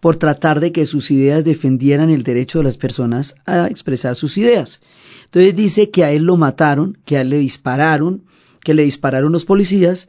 por 0.00 0.16
tratar 0.16 0.58
de 0.58 0.72
que 0.72 0.84
sus 0.84 1.12
ideas 1.12 1.44
defendieran 1.44 2.10
el 2.10 2.24
derecho 2.24 2.58
de 2.58 2.64
las 2.64 2.76
personas 2.76 3.36
a 3.46 3.68
expresar 3.68 4.16
sus 4.16 4.36
ideas. 4.36 4.80
Entonces 5.26 5.54
dice 5.54 5.90
que 5.90 6.04
a 6.04 6.10
él 6.10 6.24
lo 6.24 6.36
mataron, 6.36 6.98
que 7.04 7.18
a 7.18 7.20
él 7.22 7.30
le 7.30 7.38
dispararon, 7.38 8.24
que 8.62 8.74
le 8.74 8.82
dispararon 8.82 9.30
los 9.30 9.44
policías 9.44 10.08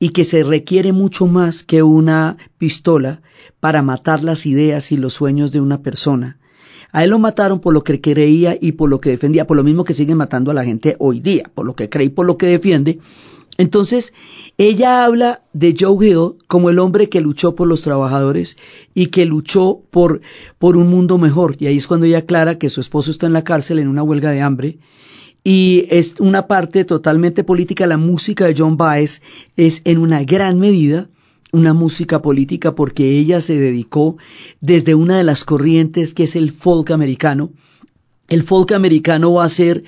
y 0.00 0.08
que 0.08 0.24
se 0.24 0.42
requiere 0.42 0.92
mucho 0.92 1.28
más 1.28 1.62
que 1.62 1.84
una 1.84 2.36
pistola 2.58 3.22
para 3.60 3.82
matar 3.82 4.24
las 4.24 4.44
ideas 4.44 4.90
y 4.90 4.96
los 4.96 5.14
sueños 5.14 5.52
de 5.52 5.60
una 5.60 5.82
persona. 5.82 6.40
A 6.92 7.04
él 7.04 7.10
lo 7.10 7.18
mataron 7.18 7.58
por 7.58 7.72
lo 7.72 7.82
que 7.82 8.00
creía 8.00 8.56
y 8.60 8.72
por 8.72 8.90
lo 8.90 9.00
que 9.00 9.10
defendía, 9.10 9.46
por 9.46 9.56
lo 9.56 9.64
mismo 9.64 9.84
que 9.84 9.94
siguen 9.94 10.18
matando 10.18 10.50
a 10.50 10.54
la 10.54 10.64
gente 10.64 10.96
hoy 10.98 11.20
día, 11.20 11.50
por 11.54 11.64
lo 11.64 11.74
que 11.74 11.88
cree 11.88 12.06
y 12.06 12.10
por 12.10 12.26
lo 12.26 12.36
que 12.36 12.46
defiende. 12.46 12.98
Entonces, 13.58 14.12
ella 14.58 15.04
habla 15.04 15.42
de 15.52 15.74
Joe 15.78 16.06
Hill 16.06 16.34
como 16.46 16.70
el 16.70 16.78
hombre 16.78 17.08
que 17.08 17.20
luchó 17.20 17.54
por 17.54 17.68
los 17.68 17.82
trabajadores 17.82 18.56
y 18.94 19.06
que 19.06 19.26
luchó 19.26 19.80
por, 19.90 20.20
por 20.58 20.76
un 20.76 20.88
mundo 20.88 21.18
mejor. 21.18 21.56
Y 21.58 21.66
ahí 21.66 21.76
es 21.76 21.86
cuando 21.86 22.06
ella 22.06 22.18
aclara 22.18 22.58
que 22.58 22.70
su 22.70 22.80
esposo 22.80 23.10
está 23.10 23.26
en 23.26 23.34
la 23.34 23.44
cárcel 23.44 23.78
en 23.78 23.88
una 23.88 24.02
huelga 24.02 24.30
de 24.30 24.40
hambre. 24.40 24.78
Y 25.44 25.86
es 25.90 26.14
una 26.18 26.46
parte 26.46 26.84
totalmente 26.84 27.42
política. 27.42 27.86
La 27.86 27.96
música 27.96 28.46
de 28.46 28.54
John 28.56 28.76
Baez 28.76 29.22
es 29.56 29.82
en 29.84 29.98
una 29.98 30.22
gran 30.24 30.58
medida 30.58 31.08
una 31.52 31.74
música 31.74 32.22
política 32.22 32.74
porque 32.74 33.18
ella 33.18 33.40
se 33.40 33.58
dedicó 33.58 34.16
desde 34.60 34.94
una 34.94 35.18
de 35.18 35.24
las 35.24 35.44
corrientes 35.44 36.14
que 36.14 36.24
es 36.24 36.34
el 36.34 36.50
folk 36.50 36.90
americano. 36.90 37.50
El 38.28 38.42
folk 38.42 38.72
americano 38.72 39.34
va 39.34 39.44
a 39.44 39.50
ser 39.50 39.84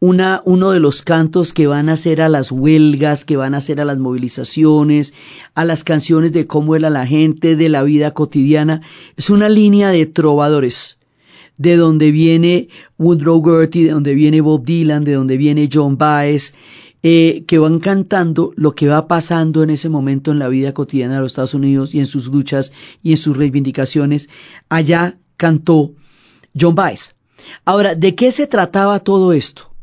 una, 0.00 0.42
uno 0.44 0.72
de 0.72 0.80
los 0.80 1.02
cantos 1.02 1.52
que 1.52 1.68
van 1.68 1.88
a 1.88 1.96
ser 1.96 2.20
a 2.20 2.28
las 2.28 2.50
huelgas, 2.50 3.24
que 3.24 3.36
van 3.36 3.54
a 3.54 3.60
ser 3.60 3.80
a 3.80 3.84
las 3.84 3.98
movilizaciones, 3.98 5.14
a 5.54 5.64
las 5.64 5.84
canciones 5.84 6.32
de 6.32 6.46
cómo 6.46 6.74
era 6.74 6.90
la 6.90 7.06
gente, 7.06 7.54
de 7.54 7.68
la 7.68 7.84
vida 7.84 8.10
cotidiana. 8.10 8.82
Es 9.16 9.30
una 9.30 9.48
línea 9.48 9.90
de 9.90 10.04
trovadores, 10.06 10.98
de 11.56 11.76
donde 11.76 12.10
viene 12.10 12.68
Woodrow 12.98 13.42
Gertie, 13.42 13.84
de 13.84 13.92
donde 13.92 14.14
viene 14.14 14.40
Bob 14.40 14.64
Dylan, 14.64 15.04
de 15.04 15.12
donde 15.12 15.36
viene 15.36 15.68
John 15.72 15.96
Baez, 15.96 16.54
eh, 17.06 17.44
que 17.46 17.58
van 17.58 17.80
cantando 17.80 18.54
lo 18.56 18.74
que 18.74 18.88
va 18.88 19.06
pasando 19.06 19.62
en 19.62 19.68
ese 19.68 19.90
momento 19.90 20.30
en 20.30 20.38
la 20.38 20.48
vida 20.48 20.72
cotidiana 20.72 21.16
de 21.16 21.20
los 21.20 21.32
Estados 21.32 21.52
Unidos 21.52 21.94
y 21.94 21.98
en 21.98 22.06
sus 22.06 22.28
luchas 22.28 22.72
y 23.02 23.10
en 23.10 23.18
sus 23.18 23.36
reivindicaciones. 23.36 24.30
Allá 24.70 25.18
cantó 25.36 25.92
John 26.58 26.74
Baez. 26.74 27.14
Ahora, 27.66 27.94
¿de 27.94 28.14
qué 28.14 28.32
se 28.32 28.46
trataba 28.46 29.00
todo 29.00 29.34
esto? 29.34 29.74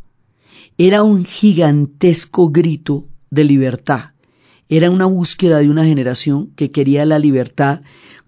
Era 0.80 1.04
un 1.04 1.24
gigantesco 1.24 2.50
grito 2.50 3.06
de 3.30 3.44
libertad. 3.44 4.14
Era 4.68 4.90
una 4.90 5.06
búsqueda 5.06 5.60
de 5.60 5.70
una 5.70 5.86
generación 5.86 6.48
que 6.56 6.72
quería 6.72 7.06
la 7.06 7.20
libertad 7.20 7.82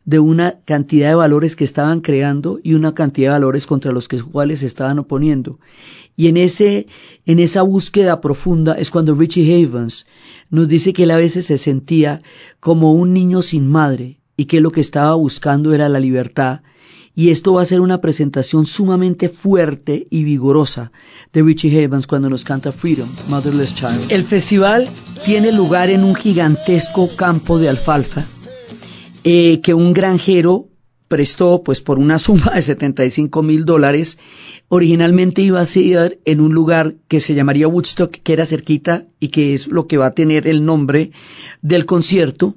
de 0.06 0.20
una 0.20 0.60
cantidad 0.66 1.10
de 1.10 1.16
valores 1.16 1.56
que 1.56 1.64
estaban 1.64 2.02
creando 2.02 2.60
y 2.62 2.74
una 2.74 2.94
cantidad 2.94 3.30
de 3.30 3.34
valores 3.34 3.66
contra 3.66 3.92
los 3.92 4.08
que 4.08 4.22
cuales 4.22 4.60
se 4.60 4.66
estaban 4.66 5.00
oponiendo. 5.00 5.60
Y 6.16 6.28
en, 6.28 6.38
ese, 6.38 6.88
en 7.26 7.40
esa 7.40 7.62
búsqueda 7.62 8.22
profunda 8.22 8.74
es 8.74 8.92
cuando 8.92 9.16
Richie 9.16 9.66
Havens 9.66 10.06
nos 10.50 10.68
dice 10.68 10.94
que 10.94 11.04
él 11.04 11.12
a 11.12 11.18
veces 11.18 11.46
se 11.46 11.58
sentía 11.58 12.22
como 12.60 12.94
un 12.94 13.14
niño 13.14 13.42
sin 13.42 13.68
madre 13.68 14.20
y 14.38 14.46
que 14.46 14.62
lo 14.62 14.72
que 14.72 14.82
estaba 14.82 15.16
buscando 15.16 15.74
era 15.74 15.90
la 15.90 16.00
libertad. 16.00 16.62
Y 17.16 17.30
esto 17.30 17.54
va 17.54 17.62
a 17.62 17.66
ser 17.66 17.80
una 17.80 18.02
presentación 18.02 18.66
sumamente 18.66 19.30
fuerte 19.30 20.08
y 20.10 20.24
vigorosa 20.24 20.92
de 21.32 21.44
Richie 21.44 21.84
Havens 21.84 22.08
cuando 22.08 22.30
nos 22.30 22.44
canta 22.44 22.72
Freedom, 22.72 23.10
Motherless 23.30 23.74
Child. 23.76 24.12
El 24.12 24.24
festival 24.24 24.90
tiene 25.24 25.52
lugar 25.52 25.92
en 25.92 26.04
un 26.04 26.16
gigantesco 26.16 27.16
campo 27.16 27.60
de 27.60 27.70
alfalfa 27.70 28.26
eh, 29.24 29.62
que 29.62 29.74
un 29.74 29.94
granjero 29.94 30.68
prestó 31.08 31.64
pues 31.64 31.82
por 31.82 32.00
una 32.00 32.20
suma 32.20 32.52
de 32.56 32.62
75 32.62 33.44
mil 33.44 33.66
dólares 33.66 34.18
Originalmente 34.76 35.44
iba 35.44 35.62
a 35.62 35.66
ser 35.68 36.20
en 36.26 36.42
un 36.42 36.56
lugar 36.56 36.96
que 37.08 37.20
se 37.20 37.36
llamaría 37.36 37.68
Woodstock, 37.68 38.12
que 38.12 38.34
era 38.34 38.48
cerquita 38.48 39.06
y 39.20 39.28
que 39.28 39.54
es 39.54 39.68
lo 39.68 39.86
que 39.86 39.98
va 39.98 40.08
a 40.08 40.16
tener 40.16 40.48
el 40.48 40.66
nombre 40.66 41.12
del 41.62 41.86
concierto. 41.86 42.56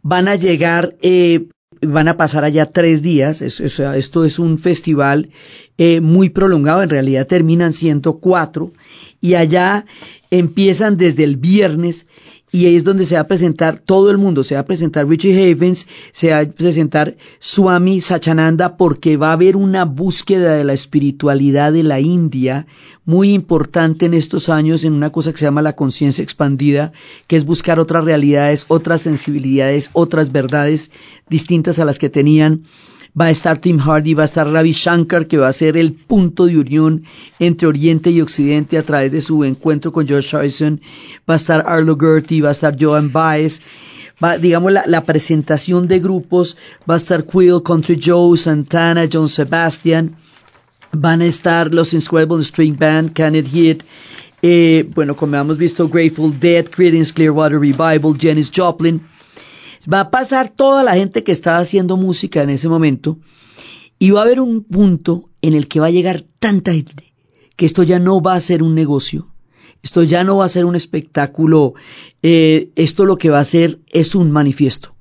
Van 0.00 0.26
a 0.26 0.36
llegar, 0.36 0.96
eh, 1.02 1.48
van 1.82 2.08
a 2.08 2.16
pasar 2.16 2.44
allá 2.44 2.72
tres 2.72 3.02
días. 3.02 3.42
esto 3.42 4.24
es 4.24 4.38
un 4.38 4.58
festival 4.58 5.28
eh, 5.76 6.00
muy 6.00 6.30
prolongado, 6.30 6.82
en 6.82 6.88
realidad 6.88 7.26
terminan 7.26 7.74
siendo 7.74 8.20
cuatro. 8.20 8.72
Y 9.20 9.34
allá 9.34 9.84
empiezan 10.30 10.96
desde 10.96 11.24
el 11.24 11.36
viernes 11.36 12.06
y 12.50 12.66
ahí 12.66 12.76
es 12.76 12.84
donde 12.84 13.04
se 13.04 13.16
va 13.16 13.22
a 13.22 13.26
presentar 13.26 13.78
todo 13.78 14.10
el 14.10 14.18
mundo, 14.18 14.42
se 14.42 14.54
va 14.54 14.62
a 14.62 14.66
presentar 14.66 15.06
Richie 15.06 15.52
Havens, 15.52 15.86
se 16.12 16.30
va 16.30 16.40
a 16.40 16.46
presentar 16.46 17.16
Swami 17.38 18.00
Sachananda, 18.00 18.76
porque 18.76 19.16
va 19.16 19.30
a 19.30 19.32
haber 19.32 19.56
una 19.56 19.84
búsqueda 19.84 20.54
de 20.54 20.64
la 20.64 20.72
espiritualidad 20.72 21.72
de 21.72 21.82
la 21.82 22.00
India 22.00 22.66
muy 23.04 23.32
importante 23.32 24.06
en 24.06 24.14
estos 24.14 24.48
años 24.48 24.84
en 24.84 24.92
una 24.92 25.10
cosa 25.10 25.32
que 25.32 25.38
se 25.38 25.44
llama 25.44 25.62
la 25.62 25.76
conciencia 25.76 26.22
expandida, 26.22 26.92
que 27.26 27.36
es 27.36 27.44
buscar 27.44 27.80
otras 27.80 28.04
realidades, 28.04 28.64
otras 28.68 29.02
sensibilidades, 29.02 29.90
otras 29.92 30.32
verdades 30.32 30.90
distintas 31.28 31.78
a 31.78 31.84
las 31.84 31.98
que 31.98 32.10
tenían 32.10 32.64
va 33.18 33.26
a 33.26 33.30
estar 33.30 33.58
Tim 33.58 33.78
Hardy, 33.78 34.14
va 34.14 34.22
a 34.22 34.26
estar 34.26 34.46
Ravi 34.46 34.72
Shankar, 34.72 35.26
que 35.26 35.38
va 35.38 35.48
a 35.48 35.52
ser 35.52 35.76
el 35.76 35.92
punto 35.92 36.46
de 36.46 36.58
unión 36.58 37.04
entre 37.38 37.68
Oriente 37.68 38.10
y 38.10 38.20
Occidente 38.20 38.78
a 38.78 38.82
través 38.82 39.12
de 39.12 39.20
su 39.20 39.44
encuentro 39.44 39.92
con 39.92 40.06
George 40.06 40.36
Harrison, 40.36 40.80
va 41.28 41.34
a 41.34 41.36
estar 41.36 41.64
Arlo 41.66 41.96
Gertie, 41.98 42.42
va 42.42 42.48
a 42.48 42.52
estar 42.52 42.76
Joan 42.78 43.12
Baez, 43.12 43.62
va, 44.22 44.38
digamos, 44.38 44.72
la, 44.72 44.84
la, 44.86 45.04
presentación 45.04 45.88
de 45.88 46.00
grupos, 46.00 46.56
va 46.88 46.94
a 46.94 46.98
estar 46.98 47.24
Quill, 47.24 47.62
Country 47.64 48.00
Joe, 48.02 48.36
Santana, 48.36 49.08
John 49.12 49.28
Sebastian, 49.28 50.16
van 50.92 51.20
a 51.20 51.26
estar 51.26 51.74
los 51.74 51.94
Incredible 51.94 52.42
String 52.42 52.76
Band, 52.78 53.12
Kenneth 53.12 53.48
Heat, 53.52 53.84
eh, 54.40 54.88
bueno, 54.94 55.16
como 55.16 55.36
hemos 55.36 55.58
visto, 55.58 55.88
Grateful 55.88 56.38
Dead, 56.38 56.66
Creedence 56.68 57.12
Clearwater 57.12 57.58
Revival, 57.58 58.16
Janis 58.18 58.50
Joplin, 58.54 59.00
Va 59.90 60.00
a 60.00 60.10
pasar 60.10 60.50
toda 60.50 60.82
la 60.82 60.94
gente 60.94 61.24
que 61.24 61.32
estaba 61.32 61.58
haciendo 61.58 61.96
música 61.96 62.42
en 62.42 62.50
ese 62.50 62.68
momento 62.68 63.18
y 63.98 64.10
va 64.10 64.20
a 64.20 64.24
haber 64.24 64.40
un 64.40 64.62
punto 64.64 65.30
en 65.40 65.54
el 65.54 65.68
que 65.68 65.80
va 65.80 65.86
a 65.86 65.90
llegar 65.90 66.24
tanta 66.38 66.72
gente 66.72 67.14
que 67.56 67.66
esto 67.66 67.82
ya 67.82 67.98
no 67.98 68.20
va 68.20 68.34
a 68.34 68.40
ser 68.40 68.62
un 68.62 68.74
negocio, 68.76 69.32
esto 69.82 70.04
ya 70.04 70.22
no 70.22 70.36
va 70.36 70.44
a 70.44 70.48
ser 70.48 70.64
un 70.64 70.76
espectáculo, 70.76 71.74
eh, 72.22 72.70
esto 72.76 73.04
lo 73.04 73.18
que 73.18 73.30
va 73.30 73.40
a 73.40 73.44
ser 73.44 73.80
es 73.88 74.14
un 74.14 74.30
manifiesto. 74.30 74.94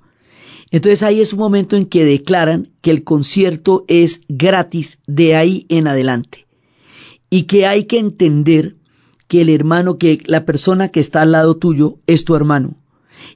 Entonces 0.71 1.03
ahí 1.03 1.21
es 1.21 1.33
un 1.33 1.39
momento 1.39 1.77
en 1.77 1.85
que 1.85 2.03
declaran 2.03 2.71
que 2.81 2.89
el 2.89 3.03
concierto 3.03 3.85
es 3.87 4.21
gratis 4.27 4.97
de 5.05 5.35
ahí 5.35 5.67
en 5.69 5.87
adelante 5.87 6.47
y 7.29 7.43
que 7.43 7.67
hay 7.67 7.85
que 7.85 7.99
entender 7.99 8.75
que 9.27 9.41
el 9.41 9.49
hermano, 9.49 9.97
que 9.97 10.19
la 10.25 10.45
persona 10.45 10.89
que 10.89 10.99
está 10.99 11.21
al 11.21 11.33
lado 11.33 11.57
tuyo 11.57 11.99
es 12.07 12.25
tu 12.25 12.35
hermano. 12.35 12.75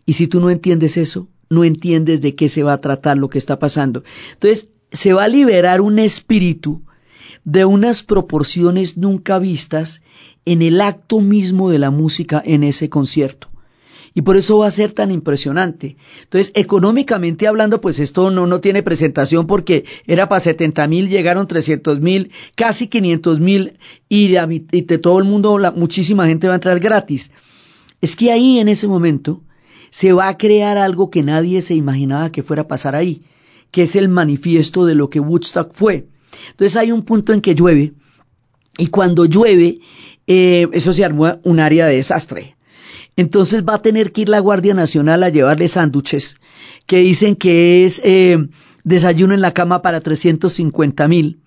Y 0.06 0.14
si 0.14 0.28
tú 0.28 0.40
no 0.40 0.50
entiendes 0.50 0.98
eso, 0.98 1.28
no 1.52 1.64
entiendes 1.66 2.22
de 2.22 2.34
qué 2.34 2.50
se 2.50 2.64
va 2.64 2.74
a 2.74 2.82
tratar 2.82 3.18
lo 3.18 3.30
que 3.30 3.38
está 3.38 3.60
pasando. 3.60 4.04
Entonces, 4.34 4.70
se 4.92 5.14
va 5.14 5.26
a 5.26 5.28
liberar 5.28 5.82
un 5.82 6.00
espíritu 6.00 6.82
de 7.44 7.66
unas 7.66 8.04
proporciones 8.04 8.98
nunca 8.98 9.38
vistas 9.38 10.02
en 10.46 10.62
el 10.62 10.80
acto 10.82 11.20
mismo 11.20 11.70
de 11.70 11.80
la 11.80 11.92
música 11.92 12.42
en 12.44 12.64
ese 12.64 12.90
concierto. 12.90 13.50
Y 14.14 14.22
por 14.22 14.36
eso 14.36 14.58
va 14.58 14.68
a 14.68 14.72
ser 14.72 14.94
tan 14.94 15.12
impresionante. 15.12 15.98
Entonces, 16.24 16.52
económicamente 16.56 17.48
hablando, 17.48 17.80
pues 17.80 18.00
esto 18.00 18.30
no, 18.30 18.48
no 18.48 18.60
tiene 18.60 18.84
presentación 18.84 19.48
porque 19.48 19.86
era 20.06 20.28
para 20.30 20.40
70 20.42 20.88
mil, 20.88 21.10
llegaron 21.10 21.48
300 21.48 22.00
mil, 22.00 22.32
casi 22.56 22.88
500 22.88 23.40
mil 23.40 23.78
y, 24.10 24.30
de, 24.30 24.98
todo 24.98 25.20
el 25.20 25.26
mundo, 25.26 25.58
muchísima 25.76 26.28
gente 26.28 26.48
va 26.48 26.54
a 26.54 26.56
entrar 26.56 26.80
gratis. 26.80 27.32
Es 28.02 28.16
que 28.16 28.32
ahí 28.32 28.60
en 28.60 28.68
ese 28.68 28.88
momento 28.88 29.44
se 29.92 30.14
va 30.14 30.30
a 30.30 30.38
crear 30.38 30.78
algo 30.78 31.12
que 31.12 31.22
nadie 31.22 31.62
se 31.62 31.76
imaginaba 31.76 32.32
que 32.32 32.42
fuera 32.42 32.64
a 32.64 32.68
pasar 32.68 32.96
ahí, 32.96 33.22
que 33.70 33.84
es 33.84 33.96
el 33.96 34.10
manifiesto 34.10 34.86
de 34.86 34.96
lo 34.96 35.10
que 35.10 35.20
Woodstock 35.20 35.74
fue. 35.74 36.08
Entonces 36.50 36.78
hay 36.78 36.92
un 36.92 37.04
punto 37.04 37.34
en 37.34 37.42
que 37.42 37.54
llueve 37.54 37.94
y 38.78 38.88
cuando 38.88 39.26
llueve, 39.26 39.80
eh, 40.28 40.68
eso 40.72 40.94
se 40.94 41.06
armó 41.06 41.38
un 41.44 41.60
área 41.60 41.86
de 41.86 41.98
desastre. 41.98 42.56
Entonces 43.18 43.64
va 43.68 43.76
a 43.76 43.82
tener 43.82 44.14
que 44.14 44.22
ir 44.22 44.30
la 44.30 44.40
Guardia 44.40 44.74
Nacional 44.74 45.24
a 45.24 45.30
llevarle 45.30 45.68
sándwiches 45.68 46.38
que 46.88 47.00
dicen 47.00 47.36
que 47.36 47.86
es 47.86 48.02
eh, 48.06 48.48
desayuno 48.86 49.34
en 49.34 49.42
la 49.42 49.54
cama 49.54 49.82
para 49.82 50.00
350 50.00 51.08
mil 51.10 51.42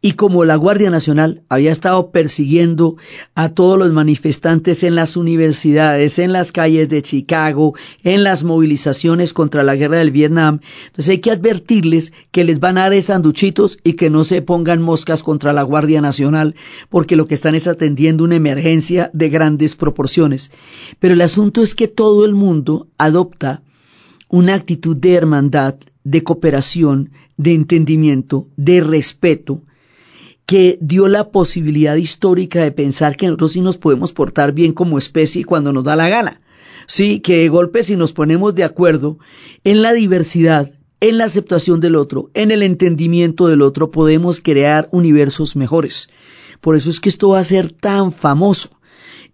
y 0.00 0.12
como 0.12 0.44
la 0.44 0.54
Guardia 0.54 0.90
Nacional 0.90 1.42
había 1.48 1.72
estado 1.72 2.10
persiguiendo 2.12 2.96
a 3.34 3.48
todos 3.48 3.78
los 3.78 3.90
manifestantes 3.90 4.84
en 4.84 4.94
las 4.94 5.16
universidades, 5.16 6.20
en 6.20 6.32
las 6.32 6.52
calles 6.52 6.88
de 6.88 7.02
Chicago, 7.02 7.74
en 8.04 8.22
las 8.22 8.44
movilizaciones 8.44 9.32
contra 9.32 9.64
la 9.64 9.74
guerra 9.74 9.98
del 9.98 10.12
Vietnam, 10.12 10.60
entonces 10.86 11.08
hay 11.08 11.18
que 11.18 11.32
advertirles 11.32 12.12
que 12.30 12.44
les 12.44 12.60
van 12.60 12.78
a 12.78 12.88
dar 12.88 13.02
sanduchitos 13.02 13.78
y 13.82 13.94
que 13.94 14.08
no 14.08 14.22
se 14.22 14.40
pongan 14.40 14.82
moscas 14.82 15.22
contra 15.22 15.52
la 15.52 15.62
Guardia 15.62 16.00
Nacional, 16.00 16.54
porque 16.88 17.16
lo 17.16 17.26
que 17.26 17.34
están 17.34 17.54
es 17.54 17.66
atendiendo 17.66 18.22
una 18.22 18.36
emergencia 18.36 19.10
de 19.12 19.28
grandes 19.28 19.74
proporciones. 19.74 20.52
Pero 21.00 21.14
el 21.14 21.20
asunto 21.20 21.62
es 21.62 21.74
que 21.74 21.88
todo 21.88 22.24
el 22.24 22.34
mundo 22.34 22.86
adopta 22.98 23.62
una 24.28 24.54
actitud 24.54 24.96
de 24.96 25.14
hermandad, 25.14 25.76
de 26.04 26.22
cooperación, 26.22 27.10
de 27.36 27.54
entendimiento, 27.54 28.46
de 28.56 28.80
respeto, 28.80 29.62
que 30.48 30.78
dio 30.80 31.08
la 31.08 31.30
posibilidad 31.30 31.96
histórica 31.96 32.62
de 32.62 32.72
pensar 32.72 33.18
que 33.18 33.26
nosotros 33.26 33.52
sí 33.52 33.60
nos 33.60 33.76
podemos 33.76 34.14
portar 34.14 34.52
bien 34.52 34.72
como 34.72 34.96
especie 34.96 35.44
cuando 35.44 35.74
nos 35.74 35.84
da 35.84 35.94
la 35.94 36.08
gana. 36.08 36.40
Sí, 36.86 37.20
que 37.20 37.36
de 37.36 37.50
golpe 37.50 37.84
si 37.84 37.96
nos 37.96 38.14
ponemos 38.14 38.54
de 38.54 38.64
acuerdo 38.64 39.18
en 39.62 39.82
la 39.82 39.92
diversidad, 39.92 40.72
en 41.00 41.18
la 41.18 41.26
aceptación 41.26 41.80
del 41.80 41.96
otro, 41.96 42.30
en 42.32 42.50
el 42.50 42.62
entendimiento 42.62 43.46
del 43.46 43.60
otro, 43.60 43.90
podemos 43.90 44.40
crear 44.40 44.88
universos 44.90 45.54
mejores. 45.54 46.08
Por 46.62 46.76
eso 46.76 46.88
es 46.88 46.98
que 46.98 47.10
esto 47.10 47.28
va 47.28 47.40
a 47.40 47.44
ser 47.44 47.70
tan 47.70 48.10
famoso. 48.10 48.70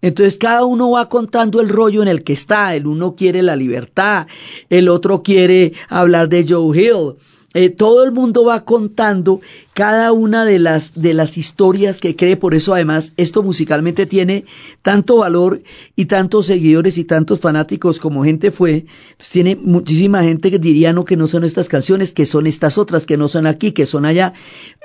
Entonces 0.01 0.37
cada 0.37 0.65
uno 0.65 0.91
va 0.91 1.07
contando 1.07 1.61
el 1.61 1.69
rollo 1.69 2.01
en 2.01 2.09
el 2.09 2.25
que 2.25 2.33
está. 2.33 2.75
El 2.75 2.87
uno 2.87 3.15
quiere 3.15 3.41
la 3.41 3.55
libertad, 3.55 4.27
el 4.69 4.89
otro 4.89 5.23
quiere 5.23 5.71
hablar 5.87 6.27
de 6.27 6.45
Joe 6.45 6.77
Hill, 6.77 7.15
eh, 7.55 7.69
todo 7.69 8.03
el 8.03 8.11
mundo 8.11 8.43
va 8.43 8.65
contando 8.65 9.39
cada 9.73 10.11
una 10.11 10.43
de 10.43 10.59
las, 10.59 10.91
de 10.93 11.13
las 11.13 11.37
historias 11.37 12.01
que 12.01 12.17
cree, 12.17 12.35
por 12.35 12.53
eso 12.53 12.73
además 12.73 13.13
esto 13.15 13.43
musicalmente 13.43 14.05
tiene 14.05 14.43
tanto 14.81 15.19
valor 15.19 15.61
y 15.95 16.07
tantos 16.07 16.47
seguidores 16.47 16.97
y 16.97 17.05
tantos 17.05 17.39
fanáticos 17.39 18.01
como 18.01 18.25
gente 18.25 18.51
fue, 18.51 18.87
tiene 19.31 19.55
muchísima 19.55 20.21
gente 20.21 20.51
que 20.51 20.59
diría 20.59 20.91
no 20.91 21.05
que 21.05 21.15
no 21.15 21.27
son 21.27 21.45
estas 21.45 21.69
canciones, 21.69 22.11
que 22.11 22.25
son 22.25 22.45
estas 22.45 22.77
otras, 22.77 23.05
que 23.05 23.15
no 23.15 23.29
son 23.29 23.47
aquí, 23.47 23.71
que 23.71 23.85
son 23.85 24.03
allá. 24.03 24.33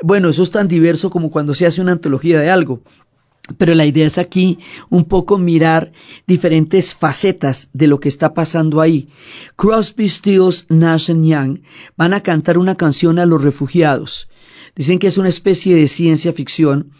Bueno, 0.01 0.29
eso 0.29 0.45
es 0.45 0.53
tan 0.53 0.69
diverso 0.69 1.11
como 1.11 1.33
cuando 1.33 1.55
se 1.55 1.67
hace 1.67 1.81
una 1.81 1.93
antología 1.93 2.39
de 2.39 2.51
algo. 2.51 2.83
Pero 3.59 3.75
la 3.75 3.87
idea 3.87 4.07
es 4.07 4.19
aquí 4.19 4.59
un 4.89 5.05
poco 5.05 5.39
mirar 5.39 5.93
diferentes 6.27 6.95
facetas 6.95 7.69
de 7.73 7.87
lo 7.89 8.01
que 8.01 8.09
está 8.09 8.35
pasando 8.35 8.81
ahí. 8.81 9.09
Crosby, 9.57 10.09
Stills, 10.09 10.67
Nash 10.69 11.09
Young 11.09 11.61
van 11.97 12.15
a 12.15 12.23
cantar 12.23 12.59
una 12.59 12.77
canción 12.77 13.19
a 13.19 13.27
los 13.27 13.43
refugiados. 13.43 14.29
Dicen 14.77 14.99
que 14.99 15.09
es 15.09 15.19
una 15.19 15.29
especie 15.29 15.75
de 15.75 15.89
ciencia 15.89 16.33
ficción. 16.33 16.91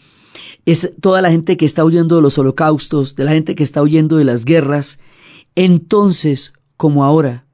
Es 0.65 0.91
toda 0.99 1.21
la 1.21 1.31
gente 1.31 1.57
que 1.57 1.65
está 1.65 1.83
huyendo 1.83 2.17
de 2.17 2.21
los 2.21 2.37
holocaustos, 2.37 3.15
de 3.15 3.23
la 3.23 3.31
gente 3.31 3.55
que 3.55 3.63
está 3.63 3.81
huyendo 3.81 4.17
de 4.17 4.25
las 4.25 4.45
guerras. 4.45 4.99
Entonces, 5.55 6.53
como 6.77 7.03
ahora, 7.03 7.45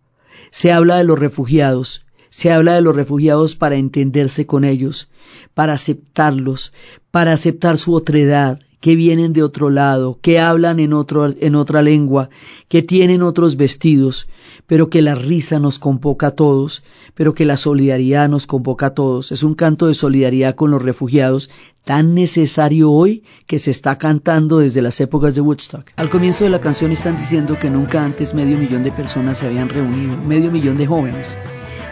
se 0.52 0.72
habla 0.72 0.98
de 0.98 1.04
los 1.04 1.20
refugiados. 1.20 2.04
Se 2.30 2.52
habla 2.52 2.74
de 2.76 2.82
los 2.82 2.96
refugiados 2.96 3.56
para 3.56 3.78
entenderse 3.78 4.46
con 4.46 4.66
ellos, 4.66 5.10
para 5.58 5.74
aceptarlos, 5.74 6.72
para 7.10 7.34
aceptar 7.34 7.80
su 7.80 7.96
otredad, 7.96 8.60
que 8.80 8.96
vienen 8.96 9.34
de 9.34 9.42
otro 9.42 9.72
lado, 9.72 10.20
que 10.22 10.40
hablan 10.40 10.80
en, 10.80 10.94
otro, 10.94 11.34
en 11.36 11.56
otra 11.56 11.82
lengua, 11.82 12.30
que 12.68 12.84
tienen 12.84 13.24
otros 13.24 13.58
vestidos, 13.58 14.28
pero 14.68 14.92
que 14.92 15.02
la 15.02 15.16
risa 15.16 15.58
nos 15.58 15.80
convoca 15.80 16.28
a 16.28 16.36
todos, 16.36 16.84
pero 17.16 17.34
que 17.34 17.44
la 17.44 17.58
solidaridad 17.58 18.30
nos 18.30 18.46
convoca 18.46 18.86
a 18.86 18.94
todos. 18.94 19.32
Es 19.32 19.42
un 19.42 19.56
canto 19.56 19.88
de 19.88 19.96
solidaridad 19.96 20.54
con 20.54 20.70
los 20.70 20.84
refugiados 20.84 21.50
tan 21.84 22.14
necesario 22.14 22.92
hoy 22.92 23.24
que 23.48 23.58
se 23.58 23.72
está 23.72 23.98
cantando 23.98 24.60
desde 24.60 24.84
las 24.84 25.02
épocas 25.02 25.34
de 25.34 25.42
Woodstock. 25.42 25.90
Al 25.96 26.12
comienzo 26.12 26.44
de 26.44 26.52
la 26.52 26.62
canción 26.62 26.92
están 26.92 27.18
diciendo 27.18 27.58
que 27.60 27.72
nunca 27.72 28.06
antes 28.06 28.36
medio 28.36 28.60
millón 28.60 28.84
de 28.84 28.92
personas 28.92 29.40
se 29.40 29.48
habían 29.48 29.70
reunido, 29.70 30.18
medio 30.18 30.52
millón 30.52 30.78
de 30.78 30.86
jóvenes 30.86 31.36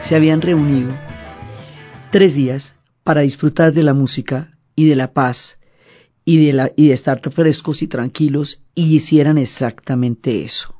se 0.02 0.16
habían 0.16 0.42
reunido 0.42 0.92
tres 2.12 2.36
días 2.36 2.76
para 3.06 3.22
disfrutar 3.22 3.72
de 3.72 3.84
la 3.84 3.94
música 3.94 4.58
y 4.76 4.90
de 4.90 4.96
la 4.96 5.14
paz 5.14 5.60
y 6.26 6.44
de, 6.44 6.54
la, 6.54 6.72
y 6.76 6.88
de 6.88 6.94
estar 6.94 7.22
frescos 7.32 7.84
y 7.84 7.88
tranquilos 7.88 8.64
y 8.74 8.96
hicieran 8.96 9.38
exactamente 9.38 10.44
eso. 10.44 10.74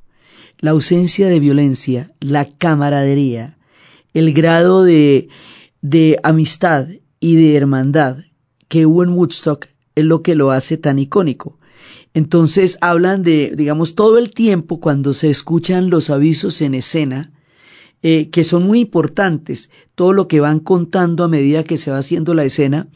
La 0.58 0.72
ausencia 0.72 1.28
de 1.28 1.40
violencia, 1.40 2.12
la 2.20 2.46
camaradería, 2.46 3.60
el 4.16 4.34
grado 4.34 4.84
de, 4.84 5.30
de 5.82 6.18
amistad 6.24 6.88
y 7.20 7.36
de 7.36 7.58
hermandad 7.58 8.18
que 8.70 8.88
hubo 8.88 9.04
en 9.04 9.12
Woodstock 9.12 9.68
es 9.94 10.04
lo 10.04 10.24
que 10.24 10.34
lo 10.34 10.50
hace 10.50 10.78
tan 10.78 10.98
icónico. 10.98 11.60
Entonces 12.16 12.80
hablan 12.82 13.22
de, 13.22 13.54
digamos, 13.56 13.94
todo 13.94 14.18
el 14.18 14.32
tiempo 14.32 14.80
cuando 14.80 15.14
se 15.14 15.30
escuchan 15.30 15.92
los 15.92 16.10
avisos 16.10 16.60
en 16.64 16.74
escena, 16.74 17.34
eh, 18.02 18.30
que 18.30 18.44
son 18.44 18.64
muy 18.64 18.82
importantes, 18.82 19.70
todo 19.96 20.14
lo 20.14 20.28
que 20.28 20.40
van 20.40 20.60
contando 20.60 21.24
a 21.24 21.28
medida 21.28 21.64
que 21.64 21.78
se 21.78 21.92
va 21.92 21.98
haciendo 21.98 22.34
la 22.34 22.44
escena, 22.44 22.88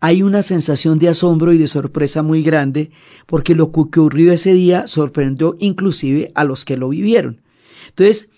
hay 0.00 0.22
una 0.22 0.42
sensación 0.42 0.98
de 0.98 1.08
asombro 1.08 1.52
y 1.52 1.58
de 1.58 1.68
sorpresa 1.68 2.22
muy 2.22 2.42
grande 2.42 2.90
porque 3.26 3.54
lo 3.54 3.70
que 3.70 3.80
ocurrió 3.80 4.32
ese 4.32 4.52
día 4.52 4.86
sorprendió 4.88 5.56
inclusive 5.60 6.32
a 6.34 6.42
los 6.42 6.64
que 6.64 6.76
lo 6.76 6.88
vivieron. 6.88 7.40
Entonces, 7.88 8.28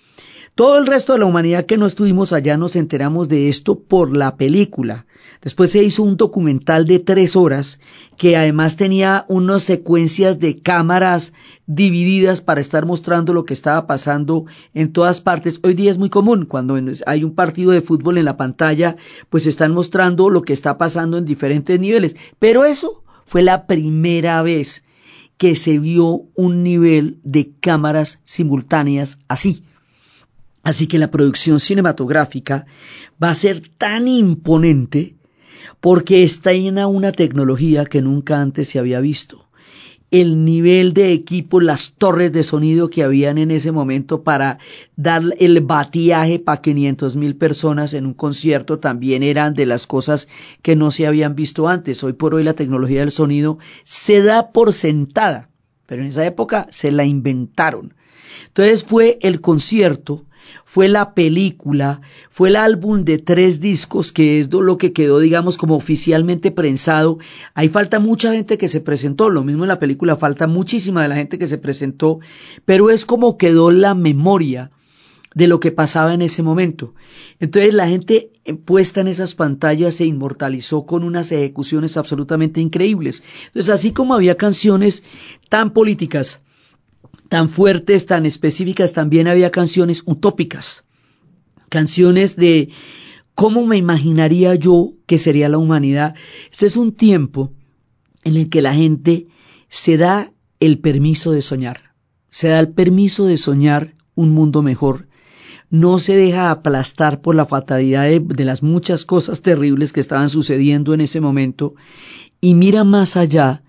todo 0.54 0.78
el 0.78 0.86
resto 0.86 1.14
de 1.14 1.20
la 1.20 1.26
humanidad 1.26 1.66
que 1.66 1.78
no 1.78 1.86
estuvimos 1.86 2.32
allá 2.32 2.56
nos 2.56 2.76
enteramos 2.76 3.28
de 3.28 3.48
esto 3.48 3.78
por 3.78 4.14
la 4.14 4.36
película. 4.36 5.06
Después 5.44 5.72
se 5.72 5.84
hizo 5.84 6.02
un 6.02 6.16
documental 6.16 6.86
de 6.86 7.00
tres 7.00 7.36
horas 7.36 7.78
que 8.16 8.34
además 8.34 8.76
tenía 8.76 9.26
unas 9.28 9.62
secuencias 9.62 10.40
de 10.40 10.60
cámaras 10.60 11.34
divididas 11.66 12.40
para 12.40 12.62
estar 12.62 12.86
mostrando 12.86 13.34
lo 13.34 13.44
que 13.44 13.52
estaba 13.52 13.86
pasando 13.86 14.46
en 14.72 14.90
todas 14.90 15.20
partes. 15.20 15.60
Hoy 15.62 15.74
día 15.74 15.90
es 15.90 15.98
muy 15.98 16.08
común 16.08 16.46
cuando 16.46 16.78
hay 17.06 17.24
un 17.24 17.34
partido 17.34 17.72
de 17.72 17.82
fútbol 17.82 18.16
en 18.16 18.24
la 18.24 18.38
pantalla, 18.38 18.96
pues 19.28 19.46
están 19.46 19.72
mostrando 19.72 20.30
lo 20.30 20.40
que 20.40 20.54
está 20.54 20.78
pasando 20.78 21.18
en 21.18 21.26
diferentes 21.26 21.78
niveles. 21.78 22.16
Pero 22.38 22.64
eso 22.64 23.04
fue 23.26 23.42
la 23.42 23.66
primera 23.66 24.40
vez 24.40 24.86
que 25.36 25.56
se 25.56 25.78
vio 25.78 26.22
un 26.34 26.62
nivel 26.62 27.18
de 27.22 27.50
cámaras 27.60 28.18
simultáneas 28.24 29.18
así. 29.28 29.62
Así 30.62 30.86
que 30.86 30.98
la 30.98 31.10
producción 31.10 31.60
cinematográfica 31.60 32.64
va 33.22 33.28
a 33.28 33.34
ser 33.34 33.68
tan 33.76 34.08
imponente 34.08 35.16
porque 35.80 36.22
está 36.22 36.52
en 36.52 36.78
una 36.78 37.12
tecnología 37.12 37.84
que 37.84 38.02
nunca 38.02 38.40
antes 38.40 38.68
se 38.68 38.78
había 38.78 39.00
visto. 39.00 39.44
El 40.10 40.44
nivel 40.44 40.94
de 40.94 41.12
equipo, 41.12 41.60
las 41.60 41.94
torres 41.94 42.30
de 42.32 42.44
sonido 42.44 42.88
que 42.88 43.02
habían 43.02 43.36
en 43.36 43.50
ese 43.50 43.72
momento 43.72 44.22
para 44.22 44.58
dar 44.94 45.22
el 45.40 45.60
batiaje 45.60 46.38
para 46.38 46.60
500 46.60 47.16
mil 47.16 47.36
personas 47.36 47.94
en 47.94 48.06
un 48.06 48.14
concierto 48.14 48.78
también 48.78 49.24
eran 49.24 49.54
de 49.54 49.66
las 49.66 49.88
cosas 49.88 50.28
que 50.62 50.76
no 50.76 50.92
se 50.92 51.08
habían 51.08 51.34
visto 51.34 51.66
antes. 51.66 52.04
Hoy 52.04 52.12
por 52.12 52.34
hoy 52.34 52.44
la 52.44 52.54
tecnología 52.54 53.00
del 53.00 53.10
sonido 53.10 53.58
se 53.82 54.22
da 54.22 54.52
por 54.52 54.72
sentada, 54.72 55.48
pero 55.86 56.02
en 56.02 56.08
esa 56.08 56.24
época 56.24 56.68
se 56.70 56.92
la 56.92 57.04
inventaron. 57.04 57.94
Entonces 58.46 58.84
fue 58.84 59.18
el 59.20 59.40
concierto 59.40 60.26
fue 60.64 60.88
la 60.88 61.14
película, 61.14 62.00
fue 62.30 62.48
el 62.48 62.56
álbum 62.56 63.04
de 63.04 63.18
tres 63.18 63.60
discos, 63.60 64.12
que 64.12 64.40
es 64.40 64.52
lo 64.52 64.78
que 64.78 64.92
quedó, 64.92 65.18
digamos, 65.18 65.56
como 65.56 65.76
oficialmente 65.76 66.50
prensado. 66.50 67.18
Ahí 67.54 67.68
falta 67.68 67.98
mucha 67.98 68.32
gente 68.32 68.58
que 68.58 68.68
se 68.68 68.80
presentó, 68.80 69.30
lo 69.30 69.44
mismo 69.44 69.64
en 69.64 69.68
la 69.68 69.78
película, 69.78 70.16
falta 70.16 70.46
muchísima 70.46 71.02
de 71.02 71.08
la 71.08 71.16
gente 71.16 71.38
que 71.38 71.46
se 71.46 71.58
presentó, 71.58 72.20
pero 72.64 72.90
es 72.90 73.06
como 73.06 73.38
quedó 73.38 73.70
la 73.70 73.94
memoria 73.94 74.70
de 75.34 75.48
lo 75.48 75.60
que 75.60 75.72
pasaba 75.72 76.14
en 76.14 76.22
ese 76.22 76.42
momento. 76.42 76.94
Entonces 77.40 77.74
la 77.74 77.88
gente 77.88 78.30
puesta 78.64 79.00
en 79.00 79.08
esas 79.08 79.34
pantallas 79.34 79.96
se 79.96 80.06
inmortalizó 80.06 80.86
con 80.86 81.02
unas 81.02 81.32
ejecuciones 81.32 81.96
absolutamente 81.96 82.60
increíbles. 82.60 83.22
Entonces 83.46 83.70
así 83.70 83.92
como 83.92 84.14
había 84.14 84.36
canciones 84.36 85.02
tan 85.48 85.70
políticas, 85.70 86.42
tan 87.28 87.48
fuertes, 87.48 88.06
tan 88.06 88.26
específicas, 88.26 88.92
también 88.92 89.28
había 89.28 89.50
canciones 89.50 90.02
utópicas, 90.06 90.84
canciones 91.68 92.36
de 92.36 92.70
cómo 93.34 93.66
me 93.66 93.76
imaginaría 93.76 94.54
yo 94.54 94.92
que 95.06 95.18
sería 95.18 95.48
la 95.48 95.58
humanidad. 95.58 96.14
Este 96.50 96.66
es 96.66 96.76
un 96.76 96.92
tiempo 96.92 97.52
en 98.22 98.36
el 98.36 98.48
que 98.48 98.62
la 98.62 98.74
gente 98.74 99.26
se 99.68 99.96
da 99.96 100.32
el 100.60 100.78
permiso 100.78 101.32
de 101.32 101.42
soñar, 101.42 101.94
se 102.30 102.48
da 102.48 102.60
el 102.60 102.68
permiso 102.68 103.26
de 103.26 103.36
soñar 103.36 103.94
un 104.14 104.30
mundo 104.30 104.62
mejor. 104.62 105.08
no 105.70 105.98
se 105.98 106.14
deja 106.14 106.52
aplastar 106.52 107.20
por 107.20 107.34
la 107.34 107.46
fatalidad 107.46 108.04
de, 108.04 108.20
de, 108.20 108.44
las 108.44 108.62
muchas 108.62 109.04
cosas 109.04 109.42
terribles 109.42 109.92
que 109.92 109.98
estaban 109.98 110.28
sucediendo 110.28 110.94
en 110.94 111.00
ese 111.00 111.20
momento 111.20 111.74
y 112.40 112.54
mira 112.54 112.84
más 112.84 113.16
allá 113.16 113.64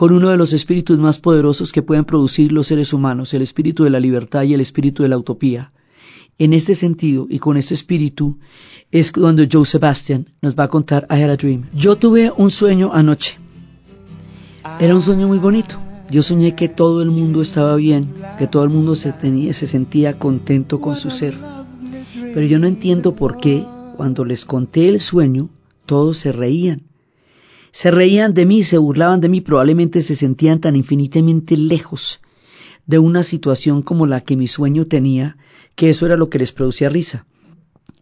con 0.00 0.12
uno 0.12 0.30
de 0.30 0.38
los 0.38 0.54
espíritus 0.54 0.98
más 0.98 1.18
poderosos 1.18 1.72
que 1.72 1.82
pueden 1.82 2.06
producir 2.06 2.52
los 2.52 2.68
seres 2.68 2.94
humanos, 2.94 3.34
el 3.34 3.42
espíritu 3.42 3.84
de 3.84 3.90
la 3.90 4.00
libertad 4.00 4.44
y 4.44 4.54
el 4.54 4.62
espíritu 4.62 5.02
de 5.02 5.10
la 5.10 5.18
utopía. 5.18 5.74
En 6.38 6.54
este 6.54 6.74
sentido 6.74 7.26
y 7.28 7.38
con 7.38 7.58
este 7.58 7.74
espíritu 7.74 8.38
es 8.90 9.12
cuando 9.12 9.42
Joe 9.52 9.66
Sebastian 9.66 10.24
nos 10.40 10.54
va 10.54 10.64
a 10.64 10.68
contar 10.68 11.06
I 11.10 11.20
Had 11.22 11.28
a 11.32 11.36
Dream. 11.36 11.68
Yo 11.74 11.96
tuve 11.96 12.32
un 12.34 12.50
sueño 12.50 12.94
anoche. 12.94 13.38
Era 14.80 14.94
un 14.94 15.02
sueño 15.02 15.28
muy 15.28 15.36
bonito. 15.38 15.76
Yo 16.10 16.22
soñé 16.22 16.56
que 16.56 16.70
todo 16.70 17.02
el 17.02 17.10
mundo 17.10 17.42
estaba 17.42 17.76
bien, 17.76 18.14
que 18.38 18.46
todo 18.46 18.64
el 18.64 18.70
mundo 18.70 18.94
se, 18.94 19.12
tenía, 19.12 19.52
se 19.52 19.66
sentía 19.66 20.18
contento 20.18 20.80
con 20.80 20.96
su 20.96 21.10
ser. 21.10 21.34
Pero 22.14 22.46
yo 22.46 22.58
no 22.58 22.68
entiendo 22.68 23.14
por 23.14 23.36
qué, 23.36 23.66
cuando 23.98 24.24
les 24.24 24.46
conté 24.46 24.88
el 24.88 25.02
sueño, 25.02 25.50
todos 25.84 26.16
se 26.16 26.32
reían. 26.32 26.89
Se 27.72 27.90
reían 27.90 28.34
de 28.34 28.46
mí, 28.46 28.62
se 28.62 28.78
burlaban 28.78 29.20
de 29.20 29.28
mí, 29.28 29.40
probablemente 29.40 30.02
se 30.02 30.14
sentían 30.14 30.60
tan 30.60 30.76
infinitamente 30.76 31.56
lejos 31.56 32.20
de 32.86 32.98
una 32.98 33.22
situación 33.22 33.82
como 33.82 34.06
la 34.06 34.20
que 34.22 34.36
mi 34.36 34.48
sueño 34.48 34.86
tenía, 34.86 35.36
que 35.76 35.90
eso 35.90 36.06
era 36.06 36.16
lo 36.16 36.28
que 36.28 36.38
les 36.38 36.52
producía 36.52 36.88
risa. 36.88 37.26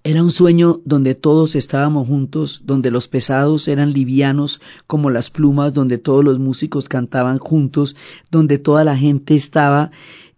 Era 0.05 0.23
un 0.23 0.31
sueño 0.31 0.81
donde 0.85 1.15
todos 1.15 1.55
estábamos 1.55 2.09
juntos, 2.09 2.63
donde 2.65 2.91
los 2.91 3.09
pesados 3.09 3.69
eran 3.69 3.93
livianos 3.93 4.61
como 4.87 5.11
las 5.11 5.29
plumas, 5.29 5.75
donde 5.75 5.99
todos 5.99 6.25
los 6.25 6.39
músicos 6.39 6.89
cantaban 6.89 7.39
juntos, 7.39 7.97
donde 8.31 8.59
toda 8.59 8.85
la 8.85 8.97
gente 8.97 9.35
estaba 9.35 9.91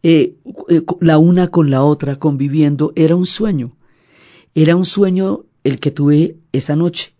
eh, 0.02 0.34
eh, 0.68 0.82
la 1.00 1.18
una 1.18 1.48
con 1.48 1.70
la 1.70 1.84
otra 1.84 2.16
conviviendo. 2.16 2.92
Era 2.96 3.14
un 3.14 3.26
sueño. 3.26 3.76
Era 4.54 4.74
un 4.74 4.84
sueño 4.84 5.44
el 5.62 5.78
que 5.78 5.90
tuve 5.90 6.36
esa 6.52 6.74
noche. 6.74 7.12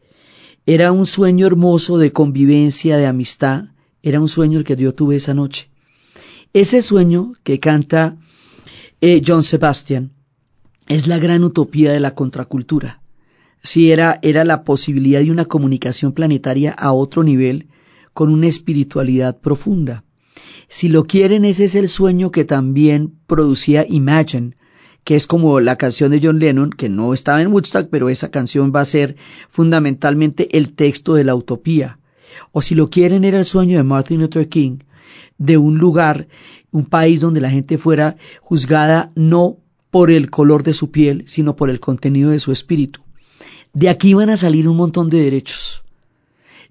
Era 0.66 0.92
un 0.92 1.07
sueño 1.07 1.46
hermoso 1.46 1.99
de 1.99 2.12
convivencia, 2.12 2.96
de 2.96 3.07
amistad. 3.07 3.66
Era 4.03 4.20
un 4.20 4.29
sueño 4.29 4.59
el 4.59 4.64
que 4.64 4.77
yo 4.77 4.94
tuve 4.94 5.16
esa 5.16 5.35
noche. 5.35 5.70
Ese 6.53 6.83
sueño 6.83 7.33
que 7.42 7.61
canta 7.61 8.16
eh, 9.01 9.23
John 9.27 9.42
Sebastian 9.42 10.12
es 10.88 11.07
la 11.07 11.18
gran 11.18 11.44
utopía 11.44 11.92
de 11.92 12.01
la 12.01 12.14
contracultura. 12.14 13.01
Sí, 13.62 13.92
era, 13.92 14.18
era 14.23 14.44
la 14.44 14.64
posibilidad 14.64 15.20
de 15.20 15.31
una 15.31 15.44
comunicación 15.44 16.12
planetaria 16.12 16.73
a 16.73 16.92
otro 16.92 17.23
nivel 17.23 17.68
con 18.12 18.33
una 18.33 18.46
espiritualidad 18.46 19.40
profunda. 19.40 20.05
Si 20.68 20.88
lo 20.88 21.05
quieren, 21.05 21.44
ese 21.44 21.64
es 21.64 21.75
el 21.75 21.88
sueño 21.88 22.31
que 22.31 22.44
también 22.44 23.18
producía 23.27 23.87
Imagine, 23.88 24.57
que 25.04 25.16
es 25.16 25.26
como 25.26 25.60
la 25.60 25.76
canción 25.76 26.10
de 26.10 26.20
John 26.22 26.38
Lennon, 26.38 26.70
que 26.70 26.88
no 26.88 27.14
estaba 27.14 27.42
en 27.42 27.52
Woodstock, 27.52 27.88
pero 27.90 28.08
esa 28.08 28.30
canción 28.30 28.72
va 28.74 28.80
a 28.80 28.84
ser 28.84 29.16
fundamentalmente 29.48 30.56
el 30.56 30.72
texto 30.74 31.14
de 31.14 31.24
la 31.24 31.34
utopía. 31.34 31.98
O 32.52 32.60
si 32.60 32.74
lo 32.74 32.90
quieren, 32.90 33.24
era 33.24 33.38
el 33.38 33.46
sueño 33.46 33.76
de 33.76 33.84
Martin 33.84 34.20
Luther 34.20 34.48
King, 34.48 34.78
de 35.38 35.56
un 35.56 35.78
lugar, 35.78 36.28
un 36.70 36.84
país 36.84 37.20
donde 37.20 37.40
la 37.40 37.50
gente 37.50 37.78
fuera 37.78 38.16
juzgada 38.40 39.10
no 39.14 39.56
por 39.90 40.10
el 40.10 40.30
color 40.30 40.62
de 40.62 40.74
su 40.74 40.90
piel, 40.90 41.24
sino 41.26 41.56
por 41.56 41.70
el 41.70 41.80
contenido 41.80 42.30
de 42.30 42.40
su 42.40 42.52
espíritu. 42.52 43.00
De 43.72 43.88
aquí 43.88 44.14
van 44.14 44.30
a 44.30 44.36
salir 44.36 44.68
un 44.68 44.76
montón 44.76 45.08
de 45.08 45.18
derechos. 45.22 45.82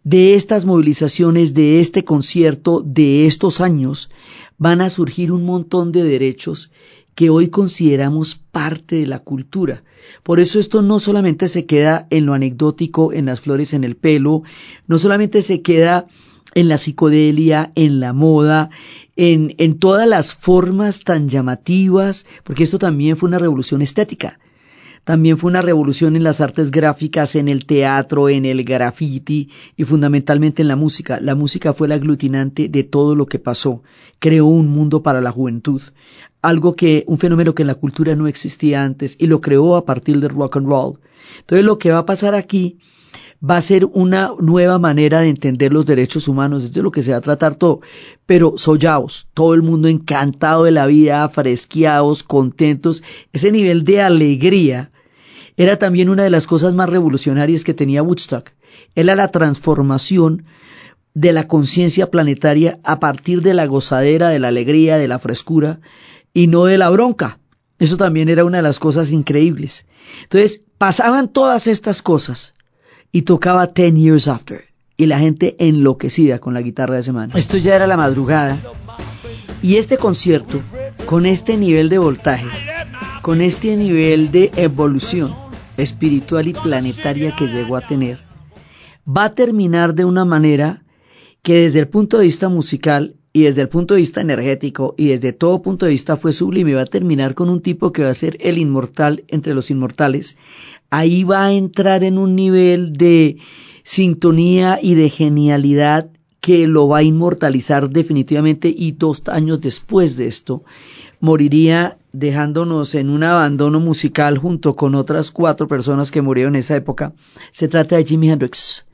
De 0.03 0.35
estas 0.35 0.65
movilizaciones, 0.65 1.53
de 1.53 1.79
este 1.79 2.05
concierto, 2.05 2.81
de 2.85 3.25
estos 3.25 3.59
años, 3.59 4.09
van 4.57 4.81
a 4.81 4.89
surgir 4.89 5.31
un 5.31 5.45
montón 5.45 5.91
de 5.91 6.03
derechos 6.03 6.71
que 7.19 7.29
hoy 7.29 7.49
consideramos 7.49 8.35
parte 8.35 8.95
de 8.95 9.05
la 9.05 9.19
cultura. 9.19 9.83
Por 10.23 10.39
eso 10.39 10.57
esto 10.57 10.81
no 10.81 10.99
solamente 10.99 11.49
se 11.49 11.65
queda 11.65 12.07
en 12.11 12.25
lo 12.25 12.33
anecdótico, 12.33 13.11
en 13.11 13.25
las 13.25 13.41
flores 13.41 13.73
en 13.73 13.83
el 13.83 13.97
pelo, 13.97 14.43
no 14.87 14.97
solamente 14.97 15.41
se 15.41 15.61
queda 15.61 16.07
en 16.55 16.69
la 16.69 16.77
psicodelia, 16.77 17.73
en 17.75 17.99
la 17.99 18.13
moda, 18.13 18.69
en, 19.17 19.53
en 19.57 19.79
todas 19.79 20.07
las 20.07 20.33
formas 20.33 21.03
tan 21.03 21.27
llamativas, 21.27 22.25
porque 22.45 22.63
esto 22.63 22.79
también 22.79 23.17
fue 23.17 23.27
una 23.27 23.37
revolución 23.37 23.81
estética. 23.81 24.39
También 25.03 25.37
fue 25.37 25.49
una 25.49 25.61
revolución 25.61 26.15
en 26.15 26.23
las 26.23 26.41
artes 26.41 26.71
gráficas, 26.71 27.35
en 27.35 27.47
el 27.47 27.65
teatro, 27.65 28.29
en 28.29 28.45
el 28.45 28.63
graffiti 28.63 29.49
y 29.75 29.83
fundamentalmente 29.83 30.61
en 30.61 30.67
la 30.67 30.75
música. 30.75 31.19
La 31.19 31.35
música 31.35 31.73
fue 31.73 31.87
el 31.87 31.93
aglutinante 31.93 32.69
de 32.69 32.83
todo 32.83 33.15
lo 33.15 33.25
que 33.25 33.39
pasó. 33.39 33.83
Creó 34.19 34.45
un 34.45 34.67
mundo 34.67 35.01
para 35.01 35.21
la 35.21 35.31
juventud. 35.31 35.81
Algo 36.41 36.75
que, 36.75 37.03
un 37.07 37.17
fenómeno 37.17 37.55
que 37.55 37.63
en 37.63 37.67
la 37.67 37.75
cultura 37.75 38.15
no 38.15 38.27
existía 38.27 38.83
antes 38.83 39.15
y 39.19 39.27
lo 39.27 39.41
creó 39.41 39.75
a 39.75 39.85
partir 39.85 40.19
del 40.19 40.29
rock 40.29 40.57
and 40.57 40.67
roll. 40.67 40.99
Entonces 41.39 41.65
lo 41.65 41.79
que 41.79 41.91
va 41.91 41.99
a 41.99 42.05
pasar 42.05 42.35
aquí 42.35 42.77
va 43.47 43.57
a 43.57 43.61
ser 43.61 43.85
una 43.85 44.33
nueva 44.39 44.79
manera 44.79 45.21
de 45.21 45.29
entender 45.29 45.71
los 45.71 45.85
derechos 45.85 46.27
humanos, 46.27 46.63
es 46.63 46.73
de 46.73 46.83
lo 46.83 46.91
que 46.91 47.01
se 47.01 47.11
va 47.11 47.17
a 47.17 47.21
tratar 47.21 47.55
todo. 47.55 47.81
Pero 48.25 48.55
sollaos, 48.57 49.27
todo 49.33 49.53
el 49.53 49.61
mundo 49.61 49.87
encantado 49.87 50.65
de 50.65 50.71
la 50.71 50.85
vida, 50.85 51.27
fresqueados, 51.29 52.23
contentos, 52.23 53.03
ese 53.31 53.51
nivel 53.51 53.85
de 53.85 54.01
alegría 54.01 54.91
era 55.55 55.77
también 55.77 56.09
una 56.09 56.23
de 56.23 56.29
las 56.29 56.47
cosas 56.47 56.73
más 56.73 56.89
revolucionarias 56.89 57.63
que 57.63 57.73
tenía 57.73 58.03
Woodstock. 58.03 58.51
Era 58.95 59.15
la 59.15 59.29
transformación 59.29 60.45
de 61.13 61.33
la 61.33 61.47
conciencia 61.47 62.11
planetaria 62.11 62.79
a 62.83 62.99
partir 62.99 63.41
de 63.41 63.53
la 63.53 63.65
gozadera, 63.65 64.29
de 64.29 64.39
la 64.39 64.49
alegría, 64.49 64.97
de 64.97 65.07
la 65.07 65.19
frescura 65.19 65.79
y 66.33 66.47
no 66.47 66.65
de 66.65 66.77
la 66.77 66.89
bronca. 66.89 67.39
Eso 67.77 67.97
también 67.97 68.29
era 68.29 68.45
una 68.45 68.57
de 68.57 68.63
las 68.63 68.79
cosas 68.79 69.11
increíbles. 69.11 69.85
Entonces, 70.23 70.63
pasaban 70.77 71.29
todas 71.29 71.67
estas 71.67 72.01
cosas 72.01 72.53
y 73.11 73.23
tocaba 73.23 73.73
Ten 73.73 73.95
Years 73.97 74.27
After 74.27 74.65
y 74.97 75.05
la 75.05 75.19
gente 75.19 75.55
enloquecida 75.59 76.39
con 76.39 76.53
la 76.53 76.61
guitarra 76.61 76.95
de 76.95 77.03
semana. 77.03 77.33
Esto 77.37 77.57
ya 77.57 77.75
era 77.75 77.87
la 77.87 77.97
madrugada 77.97 78.57
y 79.61 79.75
este 79.75 79.97
concierto, 79.97 80.61
con 81.05 81.25
este 81.25 81.57
nivel 81.57 81.89
de 81.89 81.97
voltaje, 81.97 82.47
con 83.21 83.41
este 83.41 83.75
nivel 83.75 84.31
de 84.31 84.51
evolución 84.55 85.33
espiritual 85.77 86.47
y 86.47 86.53
planetaria 86.53 87.35
que 87.35 87.47
llegó 87.47 87.77
a 87.77 87.85
tener, 87.85 88.19
va 89.07 89.25
a 89.25 89.35
terminar 89.35 89.95
de 89.95 90.05
una 90.05 90.25
manera 90.25 90.83
que 91.41 91.61
desde 91.61 91.79
el 91.79 91.87
punto 91.87 92.17
de 92.17 92.25
vista 92.25 92.49
musical 92.49 93.15
y 93.31 93.43
desde 93.43 93.61
el 93.61 93.69
punto 93.69 93.93
de 93.93 93.99
vista 93.99 94.21
energético 94.21 94.95
y 94.97 95.07
desde 95.07 95.33
todo 95.33 95.61
punto 95.61 95.85
de 95.85 95.91
vista 95.91 96.17
fue 96.17 96.33
sublime. 96.33 96.73
Va 96.73 96.81
a 96.81 96.85
terminar 96.85 97.35
con 97.35 97.49
un 97.49 97.61
tipo 97.61 97.91
que 97.91 98.03
va 98.03 98.09
a 98.09 98.15
ser 98.15 98.37
el 98.39 98.57
inmortal 98.57 99.23
entre 99.27 99.53
los 99.53 99.69
inmortales. 99.69 100.37
Ahí 100.89 101.23
va 101.23 101.45
a 101.45 101.53
entrar 101.53 102.03
en 102.03 102.17
un 102.17 102.35
nivel 102.35 102.93
de 102.93 103.37
sintonía 103.83 104.79
y 104.81 104.95
de 104.95 105.09
genialidad 105.09 106.09
que 106.41 106.67
lo 106.67 106.87
va 106.87 106.99
a 106.99 107.03
inmortalizar 107.03 107.89
definitivamente 107.89 108.73
y 108.75 108.93
dos 108.93 109.23
años 109.27 109.59
después 109.61 110.15
de 110.17 110.27
esto 110.27 110.63
moriría 111.19 111.97
dejándonos 112.13 112.95
en 112.95 113.09
un 113.09 113.23
abandono 113.23 113.79
musical 113.79 114.37
junto 114.37 114.75
con 114.75 114.95
otras 114.95 115.31
cuatro 115.31 115.67
personas 115.67 116.11
que 116.11 116.21
murieron 116.21 116.55
en 116.55 116.61
esa 116.61 116.75
época. 116.75 117.13
Se 117.51 117.67
trata 117.67 117.97
de 117.97 118.05
Jimi 118.05 118.31
Hendrix 118.31 118.85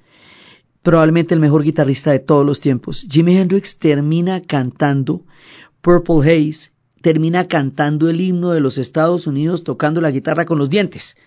probablemente 0.85 1.33
el 1.33 1.39
mejor 1.39 1.63
guitarrista 1.63 2.11
de 2.11 2.19
todos 2.19 2.45
los 2.45 2.59
tiempos. 2.59 3.07
Jimi 3.09 3.35
Hendrix 3.35 3.79
termina 3.79 4.43
cantando 4.43 5.25
Purple 5.81 6.19
Haze, 6.21 6.69
termina 7.01 7.47
cantando 7.47 8.07
el 8.07 8.21
himno 8.21 8.51
de 8.51 8.59
los 8.59 8.77
Estados 8.77 9.25
Unidos 9.25 9.63
tocando 9.63 9.99
la 9.99 10.11
guitarra 10.11 10.45
con 10.45 10.59
los 10.59 10.69
dientes. 10.69 11.17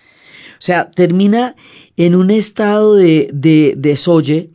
O 0.52 0.60
sea, 0.60 0.92
termina 0.92 1.56
en 1.96 2.14
un 2.14 2.30
estado 2.30 2.94
de, 2.94 3.30
de, 3.32 3.74
de 3.76 4.50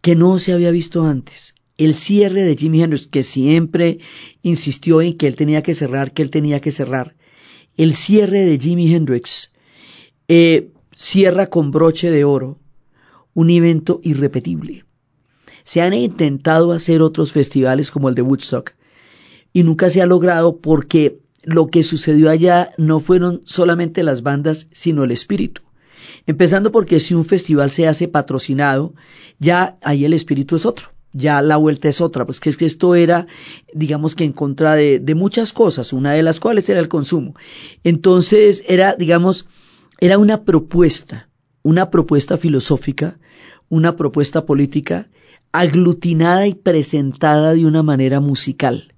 que 0.00 0.16
no 0.16 0.40
se 0.40 0.52
había 0.52 0.72
visto 0.72 1.04
antes. 1.04 1.54
El 1.78 1.94
cierre 1.94 2.42
de 2.42 2.56
Jimi 2.56 2.82
Hendrix, 2.82 3.06
que 3.06 3.22
siempre 3.22 3.98
insistió 4.42 5.02
en 5.02 5.16
que 5.16 5.28
él 5.28 5.36
tenía 5.36 5.62
que 5.62 5.74
cerrar, 5.74 6.12
que 6.12 6.22
él 6.22 6.30
tenía 6.30 6.60
que 6.60 6.72
cerrar. 6.72 7.14
El 7.76 7.94
cierre 7.94 8.44
de 8.44 8.58
Jimi 8.58 8.92
Hendrix 8.92 9.52
eh, 10.26 10.70
cierra 10.96 11.46
con 11.46 11.70
broche 11.70 12.10
de 12.10 12.24
oro 12.24 12.58
un 13.36 13.50
evento 13.50 14.00
irrepetible. 14.02 14.84
Se 15.62 15.82
han 15.82 15.92
intentado 15.92 16.72
hacer 16.72 17.02
otros 17.02 17.32
festivales 17.32 17.90
como 17.90 18.08
el 18.08 18.14
de 18.14 18.22
Woodstock 18.22 18.72
y 19.52 19.62
nunca 19.62 19.90
se 19.90 20.00
ha 20.00 20.06
logrado 20.06 20.56
porque 20.56 21.20
lo 21.42 21.66
que 21.66 21.82
sucedió 21.82 22.30
allá 22.30 22.72
no 22.78 22.98
fueron 22.98 23.42
solamente 23.44 24.02
las 24.02 24.22
bandas, 24.22 24.68
sino 24.72 25.04
el 25.04 25.10
espíritu. 25.10 25.60
Empezando 26.26 26.72
porque 26.72 26.98
si 26.98 27.14
un 27.14 27.26
festival 27.26 27.70
se 27.70 27.86
hace 27.86 28.08
patrocinado, 28.08 28.94
ya 29.38 29.76
ahí 29.82 30.06
el 30.06 30.14
espíritu 30.14 30.56
es 30.56 30.64
otro, 30.64 30.92
ya 31.12 31.42
la 31.42 31.58
vuelta 31.58 31.88
es 31.88 32.00
otra, 32.00 32.24
pues 32.24 32.40
que 32.40 32.48
es 32.48 32.56
que 32.56 32.64
esto 32.64 32.94
era, 32.94 33.26
digamos 33.74 34.14
que 34.14 34.24
en 34.24 34.32
contra 34.32 34.76
de, 34.76 34.98
de 34.98 35.14
muchas 35.14 35.52
cosas, 35.52 35.92
una 35.92 36.12
de 36.12 36.22
las 36.22 36.40
cuales 36.40 36.70
era 36.70 36.80
el 36.80 36.88
consumo. 36.88 37.34
Entonces 37.84 38.64
era, 38.66 38.96
digamos, 38.96 39.46
era 40.00 40.16
una 40.16 40.44
propuesta, 40.44 41.25
una 41.66 41.90
propuesta 41.90 42.36
filosófica 42.38 43.18
una 43.68 43.96
propuesta 43.96 44.46
política 44.46 45.08
aglutinada 45.52 46.46
y 46.46 46.54
presentada 46.54 47.54
de 47.54 47.66
una 47.66 47.82
manera 47.82 48.20
musical. 48.20 48.94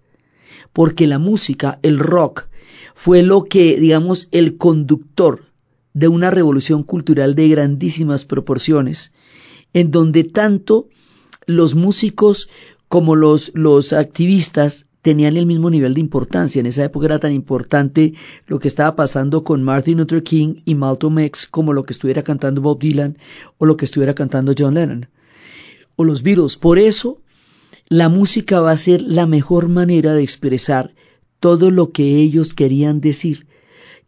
Porque 0.73 1.07
la 1.07 1.19
música, 1.19 1.79
el 1.83 1.99
rock, 1.99 2.49
fue 2.95 3.23
lo 3.23 3.45
que, 3.45 3.79
digamos, 3.79 4.29
el 4.33 4.57
conductor 4.57 5.47
de 5.95 6.09
una 6.09 6.31
revolución 6.31 6.83
cultural 6.83 7.35
de 7.35 7.49
grandísimas 7.49 8.25
proporciones, 8.25 9.13
en 9.73 9.91
donde 9.91 10.25
tanto 10.25 10.89
los 11.47 11.75
músicos 11.75 12.51
como 12.89 13.17
los, 13.17 13.53
los 13.55 13.93
activistas 13.93 14.87
tenían 15.03 15.37
el 15.37 15.47
mismo 15.47 15.71
nivel 15.71 15.95
de 15.95 16.01
importancia. 16.01 16.61
En 16.61 16.67
esa 16.67 16.85
época 16.85 17.07
era 17.07 17.19
tan 17.19 17.33
importante 17.33 18.15
lo 18.47 18.59
que 18.59 18.69
estaba 18.69 18.97
pasando 18.97 19.45
con 19.45 19.63
Martin 19.63 19.99
Luther 19.99 20.23
King 20.23 20.63
y 20.65 20.75
Malcolm 20.75 21.19
X 21.21 21.47
como 21.47 21.73
lo 21.73 21.85
que 21.85 21.93
estuviera 21.93 22.23
cantando 22.23 22.61
Bob 22.61 22.81
Dylan 22.81 23.19
o 23.59 23.67
lo 23.67 23.77
que 23.77 23.85
estuviera 23.85 24.15
cantando 24.15 24.55
John 24.57 24.75
Lennon 24.75 25.09
o 25.99 26.05
los 26.05 26.23
Beatles. 26.23 26.57
Por 26.57 26.79
eso, 26.79 27.21
la 27.89 28.09
música 28.09 28.61
va 28.61 28.71
a 28.71 28.77
ser 28.77 29.03
la 29.03 29.27
mejor 29.27 29.69
manera 29.69 30.15
de 30.15 30.23
expresar 30.23 30.95
todo 31.41 31.71
lo 31.71 31.91
que 31.91 32.17
ellos 32.17 32.55
querían 32.55 33.01
decir. 33.01 33.47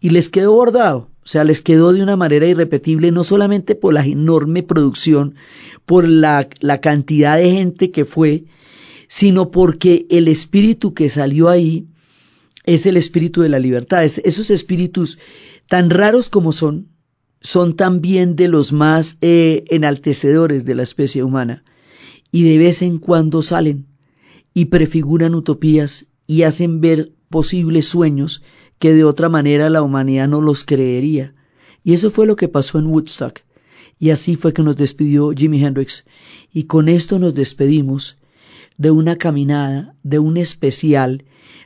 Y 0.00 0.10
les 0.10 0.28
quedó 0.28 0.52
bordado, 0.52 1.10
o 1.24 1.26
sea, 1.26 1.44
les 1.44 1.60
quedó 1.60 1.92
de 1.92 2.02
una 2.02 2.16
manera 2.16 2.46
irrepetible, 2.46 3.10
no 3.10 3.24
solamente 3.24 3.74
por 3.74 3.92
la 3.92 4.06
enorme 4.06 4.62
producción, 4.62 5.34
por 5.84 6.08
la, 6.08 6.48
la 6.60 6.80
cantidad 6.80 7.36
de 7.36 7.50
gente 7.50 7.90
que 7.90 8.04
fue, 8.04 8.44
sino 9.12 9.50
porque 9.50 10.06
el 10.08 10.28
espíritu 10.28 10.94
que 10.94 11.08
salió 11.08 11.48
ahí 11.48 11.88
es 12.64 12.86
el 12.86 12.96
espíritu 12.96 13.40
de 13.40 13.48
la 13.48 13.58
libertad. 13.58 14.04
esos 14.04 14.50
espíritus, 14.50 15.18
tan 15.66 15.90
raros 15.90 16.28
como 16.28 16.52
son, 16.52 16.86
son 17.40 17.74
también 17.74 18.36
de 18.36 18.46
los 18.46 18.72
más 18.72 19.18
eh, 19.20 19.64
enaltecedores 19.70 20.64
de 20.64 20.76
la 20.76 20.84
especie 20.84 21.24
humana 21.24 21.64
y 22.30 22.44
de 22.44 22.58
vez 22.58 22.82
en 22.82 22.98
cuando 22.98 23.42
salen 23.42 23.86
y 24.54 24.66
prefiguran 24.66 25.34
utopías 25.34 26.06
y 26.28 26.44
hacen 26.44 26.80
ver 26.80 27.10
posibles 27.30 27.86
sueños 27.86 28.44
que 28.78 28.94
de 28.94 29.02
otra 29.02 29.28
manera 29.28 29.70
la 29.70 29.82
humanidad 29.82 30.28
no 30.28 30.40
los 30.40 30.62
creería. 30.62 31.34
Y 31.82 31.94
eso 31.94 32.12
fue 32.12 32.28
lo 32.28 32.36
que 32.36 32.46
pasó 32.46 32.78
en 32.78 32.86
Woodstock. 32.86 33.40
Y 33.98 34.10
así 34.10 34.36
fue 34.36 34.52
que 34.52 34.62
nos 34.62 34.76
despidió 34.76 35.32
Jimi 35.32 35.64
Hendrix. 35.64 36.04
Y 36.52 36.64
con 36.64 36.88
esto 36.88 37.18
nos 37.18 37.34
despedimos 37.34 38.19
de 38.80 38.90
una 38.90 39.16
caminada, 39.16 39.94
de 40.02 40.18
un 40.18 40.38
especial, 40.38 41.24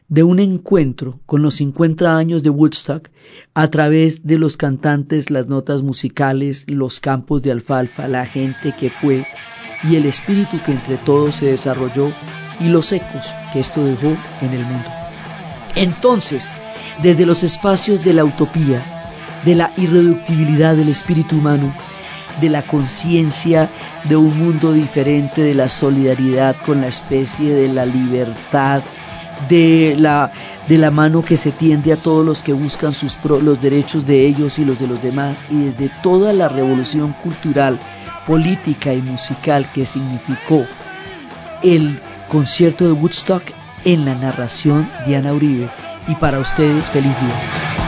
de 0.08 0.24
un 0.24 0.40
encuentro 0.40 1.20
con 1.26 1.42
los 1.42 1.54
50 1.54 2.16
años 2.16 2.42
de 2.42 2.50
Woodstock 2.50 3.08
a 3.54 3.70
través 3.70 4.26
de 4.26 4.36
los 4.36 4.56
cantantes, 4.56 5.30
las 5.30 5.46
notas 5.46 5.82
musicales, 5.82 6.64
los 6.66 6.98
campos 6.98 7.40
de 7.42 7.52
alfalfa, 7.52 8.08
la 8.08 8.26
gente 8.26 8.74
que 8.76 8.90
fue 8.90 9.24
y 9.84 9.94
el 9.94 10.06
espíritu 10.06 10.60
que 10.66 10.72
entre 10.72 10.96
todos 10.96 11.36
se 11.36 11.46
desarrolló 11.46 12.10
y 12.58 12.64
los 12.64 12.90
ecos 12.90 13.32
que 13.52 13.60
esto 13.60 13.84
dejó 13.84 14.16
en 14.42 14.52
el 14.52 14.64
mundo. 14.64 14.88
Entonces, 15.76 16.50
desde 17.00 17.26
los 17.26 17.44
espacios 17.44 18.02
de 18.02 18.12
la 18.12 18.24
utopía, 18.24 18.82
de 19.44 19.54
la 19.54 19.72
irreductibilidad 19.76 20.74
del 20.74 20.88
espíritu 20.88 21.36
humano, 21.36 21.72
de 22.40 22.48
la 22.48 22.62
conciencia 22.62 23.68
de 24.04 24.16
un 24.16 24.36
mundo 24.38 24.72
diferente, 24.72 25.42
de 25.42 25.54
la 25.54 25.68
solidaridad 25.68 26.56
con 26.64 26.80
la 26.80 26.88
especie, 26.88 27.54
de 27.54 27.68
la 27.68 27.86
libertad, 27.86 28.82
de 29.48 29.96
la, 29.98 30.32
de 30.68 30.78
la 30.78 30.90
mano 30.90 31.22
que 31.22 31.36
se 31.36 31.50
tiende 31.50 31.92
a 31.92 31.96
todos 31.96 32.24
los 32.24 32.42
que 32.42 32.52
buscan 32.52 32.92
sus 32.92 33.18
los 33.24 33.60
derechos 33.60 34.06
de 34.06 34.26
ellos 34.26 34.58
y 34.58 34.64
los 34.64 34.78
de 34.78 34.86
los 34.86 35.02
demás, 35.02 35.44
y 35.50 35.56
desde 35.64 35.90
toda 36.02 36.32
la 36.32 36.48
revolución 36.48 37.14
cultural, 37.22 37.78
política 38.26 38.92
y 38.92 39.02
musical 39.02 39.70
que 39.72 39.86
significó 39.86 40.64
el 41.62 42.00
concierto 42.28 42.84
de 42.84 42.92
Woodstock 42.92 43.42
en 43.84 44.04
la 44.04 44.14
narración 44.14 44.88
de 45.06 45.16
Ana 45.16 45.32
Uribe. 45.32 45.68
Y 46.08 46.14
para 46.16 46.38
ustedes, 46.38 46.90
feliz 46.90 47.18
día. 47.20 47.83